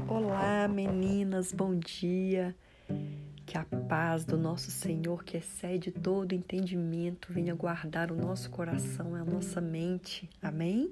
Olá, 0.07 0.67
meninas, 0.67 1.53
bom 1.53 1.73
dia. 1.75 2.53
Que 3.51 3.57
a 3.57 3.65
paz 3.65 4.23
do 4.23 4.37
nosso 4.37 4.71
Senhor, 4.71 5.25
que 5.25 5.35
excede 5.35 5.91
todo 5.91 6.31
entendimento, 6.31 7.33
venha 7.33 7.53
guardar 7.53 8.09
o 8.09 8.15
nosso 8.15 8.49
coração, 8.49 9.13
a 9.13 9.25
nossa 9.25 9.59
mente. 9.59 10.29
Amém? 10.41 10.89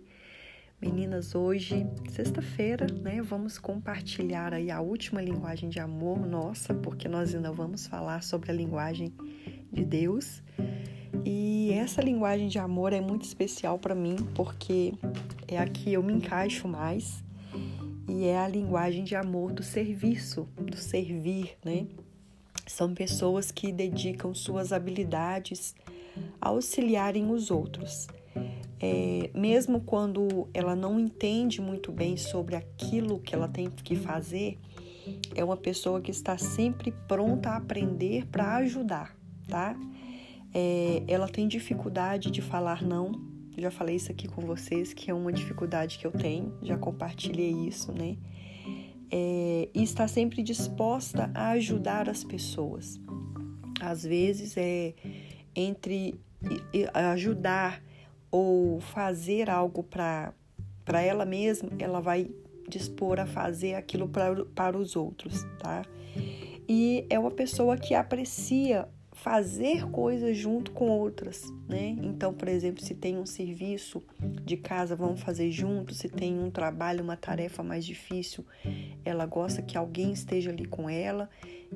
Meninas, 0.82 1.36
hoje, 1.36 1.88
sexta-feira, 2.10 2.86
né, 3.02 3.22
vamos 3.22 3.58
compartilhar 3.58 4.54
aí 4.54 4.70
a 4.70 4.82
última 4.82 5.22
linguagem 5.22 5.70
de 5.70 5.80
amor 5.80 6.20
nossa, 6.28 6.74
porque 6.74 7.08
nós 7.08 7.34
ainda 7.34 7.50
vamos 7.50 7.88
falar 7.88 8.24
sobre 8.24 8.52
a 8.52 8.54
linguagem 8.54 9.14
de 9.72 9.86
Deus. 9.86 10.44
E 11.24 11.72
essa 11.72 12.02
linguagem 12.02 12.50
de 12.50 12.60
amor 12.60 12.92
é 12.92 13.00
muito 13.00 13.24
especial 13.24 13.80
para 13.80 13.96
mim, 13.96 14.18
porque 14.36 14.94
é 15.48 15.58
a 15.58 15.66
que 15.66 15.94
eu 15.94 16.04
me 16.04 16.12
encaixo 16.12 16.68
mais 16.68 17.24
e 18.06 18.26
é 18.26 18.38
a 18.38 18.50
linguagem 18.50 19.06
de 19.06 19.16
amor 19.16 19.54
do 19.54 19.64
serviço, 19.64 20.46
do 20.58 20.76
servir, 20.76 21.58
né? 21.64 21.88
São 22.70 22.94
pessoas 22.94 23.52
que 23.52 23.72
dedicam 23.72 24.32
suas 24.34 24.72
habilidades 24.72 25.76
a 26.40 26.50
auxiliarem 26.50 27.32
os 27.32 27.50
outros. 27.50 28.08
É, 28.80 29.32
mesmo 29.34 29.82
quando 29.82 30.48
ela 30.54 30.76
não 30.76 31.00
entende 31.00 31.60
muito 31.60 31.92
bem 31.92 32.16
sobre 32.16 32.56
aquilo 32.56 33.20
que 33.20 33.34
ela 33.34 33.48
tem 33.48 33.72
que 33.72 33.96
fazer, 33.96 34.60
é 35.34 35.44
uma 35.44 35.58
pessoa 35.58 36.00
que 36.00 36.12
está 36.12 36.38
sempre 36.38 36.92
pronta 37.08 37.50
a 37.50 37.58
aprender 37.58 38.28
para 38.28 38.58
ajudar, 38.58 39.18
tá? 39.48 39.76
É, 40.54 41.02
ela 41.08 41.28
tem 41.28 41.48
dificuldade 41.48 42.30
de 42.30 42.42
falar 42.42 42.84
não. 42.84 43.12
Já 43.58 43.72
falei 43.72 43.96
isso 43.96 44.12
aqui 44.12 44.28
com 44.28 44.44
vocês, 44.44 44.94
que 44.94 45.10
é 45.10 45.14
uma 45.14 45.34
dificuldade 45.34 45.98
que 45.98 46.06
eu 46.06 46.12
tenho, 46.12 46.54
já 46.62 46.78
compartilhei 46.78 47.52
isso, 47.52 47.92
né? 47.92 48.16
É, 49.12 49.70
e 49.74 49.84
está 49.84 50.08
sempre 50.08 50.44
disposta 50.44 51.32
a 51.34 51.50
ajudar 51.52 52.10
as 52.10 52.24
pessoas. 52.24 53.00
Às 53.82 54.04
vezes 54.04 54.56
é 54.58 54.94
entre 55.56 56.20
ajudar 56.94 57.82
ou 58.32 58.80
fazer 58.80 59.50
algo 59.50 59.84
para 59.84 60.34
ela 61.02 61.26
mesma, 61.26 61.70
ela 61.80 62.00
vai 62.00 62.30
dispor 62.68 63.20
a 63.20 63.26
fazer 63.26 63.74
aquilo 63.74 64.08
pra, 64.08 64.46
para 64.56 64.78
os 64.78 64.96
outros, 64.96 65.44
tá? 65.58 65.84
E 66.68 67.06
é 67.10 67.18
uma 67.18 67.32
pessoa 67.32 67.76
que 67.78 67.96
aprecia 67.96 68.88
fazer 69.24 69.86
coisas 69.92 70.38
junto 70.38 70.72
com 70.72 70.90
outras, 70.90 71.44
né? 71.68 71.90
Então, 72.02 72.34
por 72.34 72.48
exemplo, 72.48 72.84
se 72.84 72.96
tem 72.96 73.18
um 73.18 73.26
serviço 73.26 74.02
de 74.46 74.56
casa, 74.56 74.96
vamos 74.96 75.22
fazer 75.22 75.52
junto. 75.52 75.94
Se 75.94 76.08
tem 76.08 76.40
um 76.40 76.50
trabalho, 76.50 77.04
uma 77.04 77.18
tarefa 77.18 77.62
mais 77.62 77.86
difícil, 77.86 78.46
ela 79.04 79.26
gosta 79.26 79.62
que 79.62 79.78
alguém 79.78 80.14
esteja 80.14 80.52
ali 80.52 80.66
com 80.66 80.90
ela. 80.90 81.30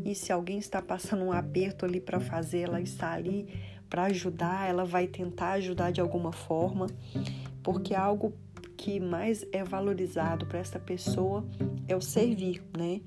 E 0.05 0.15
se 0.15 0.31
alguém 0.31 0.57
está 0.57 0.81
passando 0.81 1.23
um 1.23 1.31
aperto 1.31 1.85
ali 1.85 1.99
para 1.99 2.19
fazer, 2.19 2.61
ela 2.61 2.79
está 2.79 3.11
ali 3.11 3.47
para 3.89 4.03
ajudar, 4.03 4.69
ela 4.69 4.85
vai 4.85 5.05
tentar 5.05 5.51
ajudar 5.51 5.91
de 5.91 6.01
alguma 6.01 6.31
forma, 6.31 6.87
porque 7.61 7.93
algo 7.93 8.33
que 8.77 8.99
mais 8.99 9.45
é 9.51 9.63
valorizado 9.63 10.45
para 10.45 10.59
essa 10.59 10.79
pessoa 10.79 11.45
é 11.87 11.95
o 11.95 12.01
servir, 12.01 12.63
né? 12.75 13.01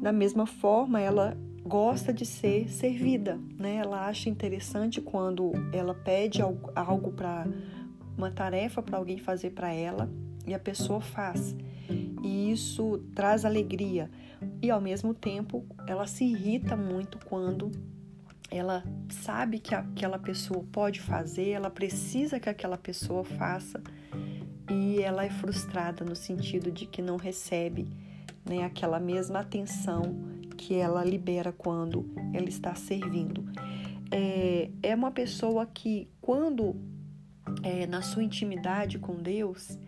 Da 0.00 0.10
mesma 0.10 0.46
forma, 0.46 1.00
ela 1.00 1.36
gosta 1.64 2.12
de 2.12 2.26
ser 2.26 2.68
servida, 2.70 3.40
né? 3.58 3.76
Ela 3.76 4.06
acha 4.06 4.28
interessante 4.28 5.00
quando 5.00 5.52
ela 5.72 5.94
pede 5.94 6.42
algo 6.42 7.12
para 7.12 7.46
uma 8.16 8.30
tarefa 8.30 8.82
para 8.82 8.98
alguém 8.98 9.18
fazer 9.18 9.50
para 9.50 9.72
ela 9.72 10.10
e 10.46 10.52
a 10.52 10.58
pessoa 10.58 11.00
faz. 11.00 11.56
E 12.22 12.52
isso 12.52 12.98
traz 13.14 13.44
alegria. 13.44 14.10
E 14.60 14.70
ao 14.70 14.80
mesmo 14.80 15.14
tempo, 15.14 15.64
ela 15.86 16.06
se 16.06 16.24
irrita 16.24 16.76
muito 16.76 17.18
quando 17.18 17.72
ela 18.50 18.84
sabe 19.08 19.58
que 19.58 19.74
aquela 19.74 20.18
pessoa 20.18 20.64
pode 20.70 21.00
fazer, 21.00 21.50
ela 21.50 21.70
precisa 21.70 22.38
que 22.38 22.48
aquela 22.48 22.76
pessoa 22.76 23.24
faça 23.24 23.82
e 24.70 25.02
ela 25.02 25.24
é 25.24 25.30
frustrada 25.30 26.04
no 26.04 26.14
sentido 26.14 26.70
de 26.70 26.86
que 26.86 27.02
não 27.02 27.16
recebe 27.16 27.88
né, 28.44 28.62
aquela 28.62 29.00
mesma 29.00 29.40
atenção 29.40 30.33
que 30.56 30.74
ela 30.74 31.04
libera 31.04 31.52
quando 31.52 32.08
ela 32.32 32.48
está 32.48 32.74
servindo. 32.74 33.44
É, 34.10 34.70
é 34.82 34.94
uma 34.94 35.10
pessoa 35.10 35.66
que, 35.66 36.08
quando 36.20 36.76
é, 37.62 37.86
na 37.86 38.02
sua 38.02 38.22
intimidade 38.22 38.98
com 38.98 39.16
Deus, 39.16 39.78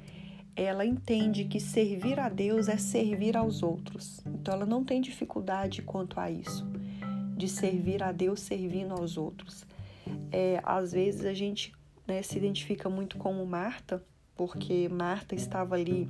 ela 0.54 0.84
entende 0.84 1.44
que 1.44 1.60
servir 1.60 2.18
a 2.18 2.28
Deus 2.28 2.68
é 2.68 2.76
servir 2.76 3.36
aos 3.36 3.62
outros. 3.62 4.20
Então, 4.26 4.54
ela 4.54 4.66
não 4.66 4.82
tem 4.82 5.00
dificuldade 5.00 5.82
quanto 5.82 6.18
a 6.18 6.30
isso, 6.30 6.66
de 7.36 7.48
servir 7.48 8.02
a 8.02 8.10
Deus 8.10 8.40
servindo 8.40 8.92
aos 8.92 9.16
outros. 9.16 9.66
É, 10.32 10.60
às 10.64 10.92
vezes 10.92 11.24
a 11.24 11.34
gente 11.34 11.72
né, 12.06 12.22
se 12.22 12.38
identifica 12.38 12.88
muito 12.88 13.18
como 13.18 13.44
Marta, 13.44 14.02
porque 14.34 14.88
Marta 14.88 15.34
estava 15.34 15.74
ali 15.74 16.08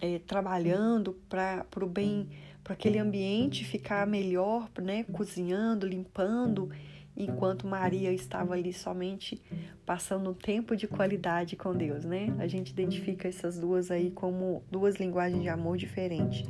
é, 0.00 0.18
trabalhando 0.20 1.12
para 1.28 1.66
o 1.82 1.86
bem 1.86 2.28
para 2.70 2.74
aquele 2.74 3.00
ambiente 3.00 3.64
ficar 3.64 4.06
melhor, 4.06 4.70
né? 4.80 5.02
Cozinhando, 5.02 5.88
limpando, 5.88 6.70
enquanto 7.16 7.66
Maria 7.66 8.12
estava 8.12 8.54
ali 8.54 8.72
somente 8.72 9.42
passando 9.84 10.30
um 10.30 10.34
tempo 10.34 10.76
de 10.76 10.86
qualidade 10.86 11.56
com 11.56 11.74
Deus, 11.74 12.04
né? 12.04 12.32
A 12.38 12.46
gente 12.46 12.70
identifica 12.70 13.26
essas 13.26 13.58
duas 13.58 13.90
aí 13.90 14.12
como 14.12 14.62
duas 14.70 14.94
linguagens 14.94 15.42
de 15.42 15.48
amor 15.48 15.76
diferentes. 15.76 16.48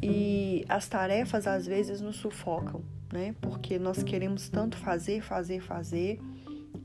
E 0.00 0.64
as 0.68 0.86
tarefas 0.86 1.48
às 1.48 1.66
vezes 1.66 2.00
nos 2.00 2.14
sufocam, 2.14 2.84
né? 3.12 3.34
Porque 3.40 3.76
nós 3.76 4.04
queremos 4.04 4.48
tanto 4.48 4.76
fazer, 4.76 5.20
fazer, 5.20 5.60
fazer, 5.60 6.20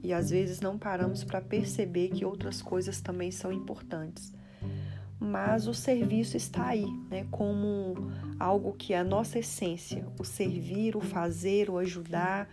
e 0.01 0.11
às 0.11 0.31
vezes 0.31 0.59
não 0.59 0.75
paramos 0.75 1.23
para 1.23 1.39
perceber 1.39 2.09
que 2.09 2.25
outras 2.25 2.63
coisas 2.63 2.99
também 2.99 3.29
são 3.29 3.53
importantes 3.53 4.33
mas 5.25 5.67
o 5.67 5.73
serviço 5.73 6.37
está 6.37 6.67
aí, 6.67 6.85
né, 7.09 7.25
como 7.31 8.11
algo 8.39 8.73
que 8.73 8.93
é 8.93 8.99
a 8.99 9.03
nossa 9.03 9.39
essência, 9.39 10.05
o 10.19 10.23
servir, 10.23 10.95
o 10.95 11.01
fazer, 11.01 11.69
o 11.69 11.77
ajudar, 11.77 12.49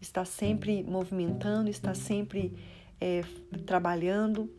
está 0.00 0.24
sempre 0.24 0.82
movimentando, 0.82 1.70
está 1.70 1.94
sempre 1.94 2.54
é, 3.00 3.22
trabalhando 3.64 4.50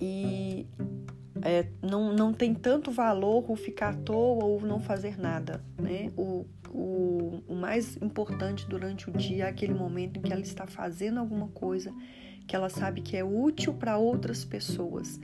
e 0.00 0.66
é, 1.42 1.66
não, 1.82 2.12
não 2.12 2.32
tem 2.32 2.54
tanto 2.54 2.90
valor 2.90 3.50
o 3.50 3.56
ficar 3.56 3.90
à 3.90 3.96
toa 3.96 4.44
ou 4.44 4.60
não 4.60 4.80
fazer 4.80 5.18
nada, 5.18 5.64
né? 5.78 6.10
O, 6.16 6.46
o, 6.70 7.42
o 7.48 7.54
mais 7.54 7.96
importante 7.96 8.66
durante 8.68 9.08
o 9.08 9.12
dia 9.12 9.44
é 9.44 9.48
aquele 9.48 9.74
momento 9.74 10.18
em 10.18 10.22
que 10.22 10.32
ela 10.32 10.42
está 10.42 10.66
fazendo 10.66 11.18
alguma 11.18 11.48
coisa 11.48 11.92
que 12.46 12.56
ela 12.56 12.68
sabe 12.68 13.00
que 13.00 13.16
é 13.16 13.24
útil 13.24 13.74
para 13.74 13.96
outras 13.96 14.44
pessoas 14.44 15.20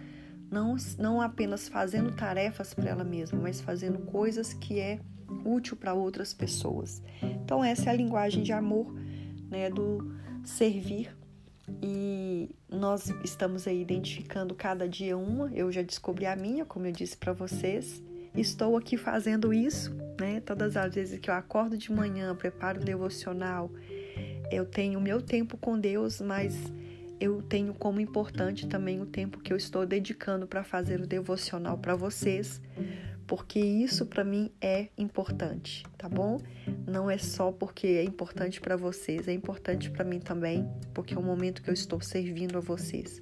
não, 0.51 0.77
não 0.99 1.21
apenas 1.21 1.69
fazendo 1.69 2.13
tarefas 2.13 2.73
para 2.73 2.91
ela 2.91 3.05
mesma, 3.05 3.39
mas 3.39 3.61
fazendo 3.61 3.99
coisas 3.99 4.53
que 4.53 4.79
é 4.79 5.01
útil 5.45 5.77
para 5.77 5.95
outras 5.95 6.33
pessoas. 6.33 7.03
Então 7.23 7.63
essa 7.63 7.91
é 7.91 7.93
a 7.93 7.97
linguagem 7.97 8.43
de 8.43 8.53
amor, 8.53 8.93
né, 9.51 9.71
do 9.71 10.15
servir. 10.45 11.17
E 11.83 12.55
nós 12.69 13.13
estamos 13.25 13.67
aí 13.67 13.83
identificando 13.83 14.55
cada 14.55 14.89
dia 14.89 15.17
uma. 15.17 15.51
Eu 15.53 15.73
já 15.73 15.83
descobri 15.83 16.25
a 16.25 16.37
minha, 16.37 16.65
como 16.65 16.87
eu 16.87 16.93
disse 16.93 17.17
para 17.17 17.33
vocês. 17.33 18.03
Estou 18.37 18.77
aqui 18.77 18.97
fazendo 18.97 19.53
isso, 19.53 19.93
né? 20.21 20.41
Todas 20.41 20.77
as 20.77 20.95
vezes 20.95 21.19
que 21.19 21.31
eu 21.31 21.35
acordo 21.35 21.77
de 21.77 21.91
manhã, 21.91 22.37
preparo 22.37 22.81
o 22.81 22.85
devocional, 22.85 23.71
eu 24.53 24.65
tenho 24.65 25.01
meu 25.01 25.21
tempo 25.23 25.57
com 25.57 25.79
Deus, 25.79 26.21
mas 26.21 26.55
eu 27.21 27.43
tenho 27.43 27.73
como 27.75 28.01
importante 28.01 28.67
também 28.67 29.01
o 29.01 29.07
tempo 29.07 29.41
que 29.41 29.53
eu 29.53 29.57
estou 29.57 29.87
dedicando 29.87 30.47
para 30.47 30.63
fazer 30.63 31.01
o 31.01 31.07
devocional 31.07 31.79
para 31.79 31.95
vocês, 31.95 32.61
porque 33.27 33.59
isso 33.59 34.07
para 34.07 34.23
mim 34.23 34.51
é 34.61 34.89
importante, 34.97 35.85
tá 35.99 36.09
bom? 36.09 36.39
Não 36.87 37.11
é 37.11 37.19
só 37.19 37.51
porque 37.51 37.87
é 37.87 38.05
importante 38.05 38.61
para 38.61 38.77
vocês, 38.77 39.27
é 39.27 39.33
importante 39.33 39.91
para 39.91 40.05
mim 40.05 40.21
também, 40.21 40.69
porque 40.95 41.15
é 41.15 41.19
o 41.19 41.23
momento 41.23 41.63
que 41.63 41.71
eu 41.71 41.75
estou 41.75 42.01
servindo 42.01 42.59
a 42.59 42.61
vocês. 42.61 43.21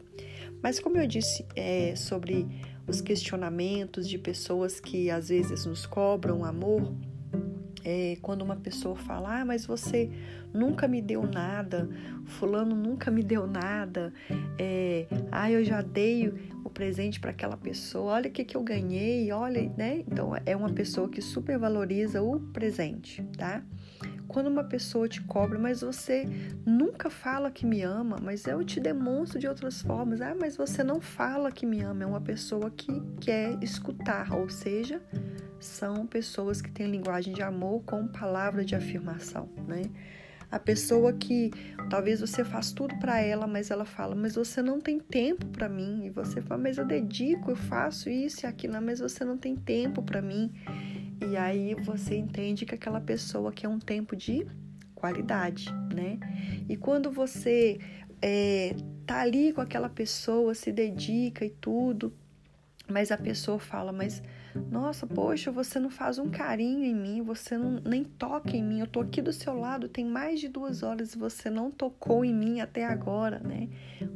Mas 0.63 0.81
como 0.81 0.99
eu 0.99 1.07
disse 1.07 1.47
é, 1.55 1.95
sobre 1.95 2.47
os 2.87 3.01
questionamentos 3.01 4.09
de 4.09 4.19
pessoas 4.19 4.81
que 4.81 5.11
às 5.11 5.29
vezes 5.29 5.65
nos 5.65 5.87
cobram 5.87 6.45
amor, 6.45 6.95
é, 7.85 8.17
quando 8.23 8.43
uma 8.43 8.57
pessoa 8.57 8.97
fala, 8.97 9.41
ah, 9.41 9.45
mas 9.45 9.67
você 9.67 10.11
nunca 10.53 10.89
me 10.89 11.03
deu 11.03 11.23
nada, 11.23 11.89
fulano 12.25 12.75
nunca 12.75 13.11
me 13.11 13.23
deu 13.23 13.47
nada, 13.47 14.13
é, 14.59 15.07
ah, 15.31 15.51
eu 15.51 15.63
já 15.65 15.83
dei 15.83 16.33
o 16.65 16.71
presente 16.71 17.21
para 17.21 17.31
aquela 17.31 17.57
pessoa, 17.57 18.15
olha 18.15 18.29
o 18.29 18.33
que, 18.33 18.45
que 18.45 18.57
eu 18.57 18.63
ganhei, 18.63 19.31
olha, 19.31 19.71
né? 19.77 20.03
Então 20.09 20.33
é 20.47 20.57
uma 20.57 20.71
pessoa 20.71 21.09
que 21.09 21.21
supervaloriza 21.21 22.23
o 22.23 22.41
presente, 22.41 23.23
tá? 23.37 23.63
Quando 24.27 24.47
uma 24.47 24.65
pessoa 24.65 25.09
te 25.09 25.21
cobra, 25.23 25.59
mas 25.59 25.83
você 25.83 26.27
nunca 26.65 27.11
fala 27.11 27.51
que 27.51 27.67
me 27.67 27.83
ama, 27.83 28.17
mas 28.21 28.47
eu 28.47 28.65
te 28.65 28.81
demonstro 28.81 29.39
de 29.39 29.47
outras 29.47 29.83
formas. 29.83 30.21
Ah, 30.21 30.35
mas 30.39 30.57
você 30.57 30.83
não 30.83 31.01
fala 31.01 31.53
que 31.53 31.67
me 31.67 31.83
ama. 31.83 32.03
É 32.03 32.07
uma 32.07 32.21
pessoa 32.21 32.71
que 32.71 33.03
quer 33.21 33.63
escutar, 33.63 34.33
ou 34.33 34.49
seja, 34.49 35.01
são 35.65 36.07
pessoas 36.07 36.61
que 36.61 36.71
têm 36.71 36.91
linguagem 36.91 37.35
de 37.35 37.43
amor 37.43 37.83
com 37.85 38.07
palavra 38.07 38.65
de 38.65 38.75
afirmação, 38.75 39.49
né? 39.67 39.83
A 40.51 40.59
pessoa 40.59 41.13
que 41.13 41.51
talvez 41.91 42.21
você 42.21 42.45
faz 42.45 42.71
tudo 42.71 42.97
para 43.01 43.21
ela, 43.21 43.47
mas 43.47 43.71
ela 43.71 43.85
fala, 43.85 44.15
mas 44.15 44.37
você 44.37 44.63
não 44.63 44.81
tem 44.81 45.01
tempo 45.01 45.47
para 45.47 45.69
mim. 45.69 46.05
E 46.05 46.11
você 46.11 46.41
fala, 46.41 46.63
mas 46.63 46.79
eu 46.79 46.85
dedico, 46.85 47.51
eu 47.51 47.57
faço 47.57 48.09
isso 48.09 48.45
e 48.45 48.47
aquilo, 48.47 48.81
mas 48.81 49.01
você 49.01 49.25
não 49.25 49.37
tem 49.37 49.57
tempo 49.57 50.01
para 50.01 50.23
mim. 50.23 50.53
E 51.29 51.37
aí 51.37 51.75
você 51.75 52.15
entende 52.15 52.65
que 52.65 52.75
aquela 52.75 53.01
pessoa 53.01 53.51
quer 53.51 53.69
um 53.69 53.81
tempo 53.81 54.15
de 54.15 54.47
qualidade, 54.95 55.73
né? 55.93 56.21
E 56.69 56.77
quando 56.77 57.11
você 57.11 57.81
é, 58.23 58.77
tá 59.05 59.23
ali 59.23 59.53
com 59.53 59.61
aquela 59.61 59.89
pessoa, 59.89 60.55
se 60.55 60.71
dedica 60.71 61.45
e 61.45 61.51
tudo, 61.51 62.13
mas 62.89 63.11
a 63.11 63.17
pessoa 63.17 63.59
fala, 63.59 63.93
mas 63.93 64.23
nossa, 64.71 65.07
poxa, 65.07 65.51
você 65.51 65.79
não 65.79 65.91
faz 65.91 66.19
um 66.19 66.31
carinho 66.31 66.85
em 66.85 66.95
mim, 66.95 67.23
você 67.23 67.57
não, 67.57 67.81
nem 67.85 68.05
toca 68.05 68.57
em 68.57 68.63
mim. 68.63 68.81
Eu 68.81 68.87
tô 68.87 69.01
aqui 69.01 69.21
do 69.21 69.33
seu 69.33 69.55
lado, 69.55 69.89
tem 69.89 70.05
mais 70.05 70.39
de 70.39 70.49
duas 70.49 70.83
horas 70.83 71.15
e 71.15 71.19
você 71.19 71.51
não 71.51 71.71
tocou 71.71 72.25
em 72.25 72.35
mim 72.35 72.61
até 72.61 72.85
agora, 72.85 73.39
né? 73.41 73.69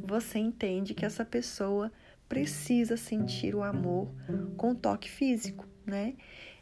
Você 0.03 0.39
entende 0.39 0.93
que 0.93 1.05
essa 1.05 1.25
pessoa 1.25 1.91
precisa 2.27 2.95
sentir 2.95 3.55
o 3.55 3.63
amor 3.63 4.09
com 4.55 4.75
toque 4.75 5.09
físico, 5.09 5.67
né? 5.85 6.13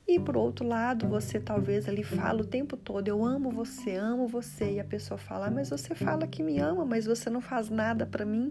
E 0.08 0.18
por 0.18 0.38
outro 0.38 0.66
lado, 0.66 1.06
você 1.06 1.38
talvez 1.38 1.90
ali 1.90 2.02
fala 2.02 2.42
o 2.42 2.46
tempo 2.46 2.78
todo: 2.78 3.10
Eu 3.10 3.26
amo 3.26 3.52
você, 3.52 3.96
amo 3.96 4.26
você. 4.26 4.76
E 4.76 4.80
a 4.80 4.84
pessoa 4.86 5.18
fala: 5.18 5.48
ah, 5.48 5.52
Mas 5.52 5.70
você 5.70 5.94
fala 5.94 6.26
que 6.26 6.42
me 6.42 6.60
ama, 6.60 6.86
mas 6.86 7.06
você 7.06 7.30
não 7.30 7.42
faz 7.42 7.70
nada 7.70 8.06
para 8.06 8.26
mim. 8.26 8.50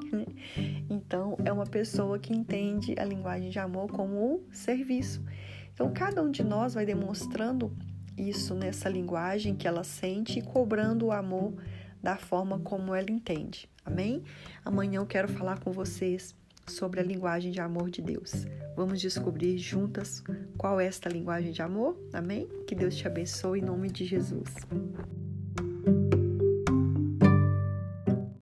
Então, 0.91 1.37
é 1.45 1.53
uma 1.53 1.65
pessoa 1.65 2.19
que 2.19 2.35
entende 2.35 2.95
a 2.99 3.05
linguagem 3.05 3.49
de 3.49 3.59
amor 3.59 3.91
como 3.91 4.35
um 4.35 4.53
serviço. 4.53 5.25
Então, 5.73 5.91
cada 5.93 6.23
um 6.23 6.31
de 6.31 6.45
nós 6.45 6.75
vai 6.75 6.85
demonstrando 6.85 7.73
isso 8.19 8.55
nessa 8.55 8.89
linguagem 8.89 9.55
que 9.55 9.67
ela 9.67 9.83
sente 9.83 10.39
e 10.39 10.43
cobrando 10.43 11.07
o 11.07 11.13
amor 11.13 11.55
da 12.03 12.17
forma 12.17 12.59
como 12.59 12.95
ela 12.95 13.11
entende. 13.11 13.69
Amém? 13.85 14.23
Amanhã 14.65 15.01
eu 15.01 15.07
quero 15.07 15.29
falar 15.29 15.59
com 15.61 15.73
vocês 15.73 16.35
sobre 16.69 17.01
a 17.01 17.03
linguagem 17.03 17.51
de 17.51 17.61
amor 17.61 17.91
de 17.91 18.03
Deus. 18.03 18.47
Vamos 18.77 19.01
descobrir 19.01 19.59
juntas 19.59 20.23
qual 20.57 20.81
é 20.81 20.87
esta 20.87 21.09
linguagem 21.09 21.53
de 21.53 21.63
amor? 21.63 21.99
Amém? 22.13 22.49
Que 22.67 22.75
Deus 22.75 22.97
te 22.97 23.07
abençoe 23.07 23.61
em 23.61 23.63
nome 23.63 23.91
de 23.91 24.05
Jesus. 24.05 24.51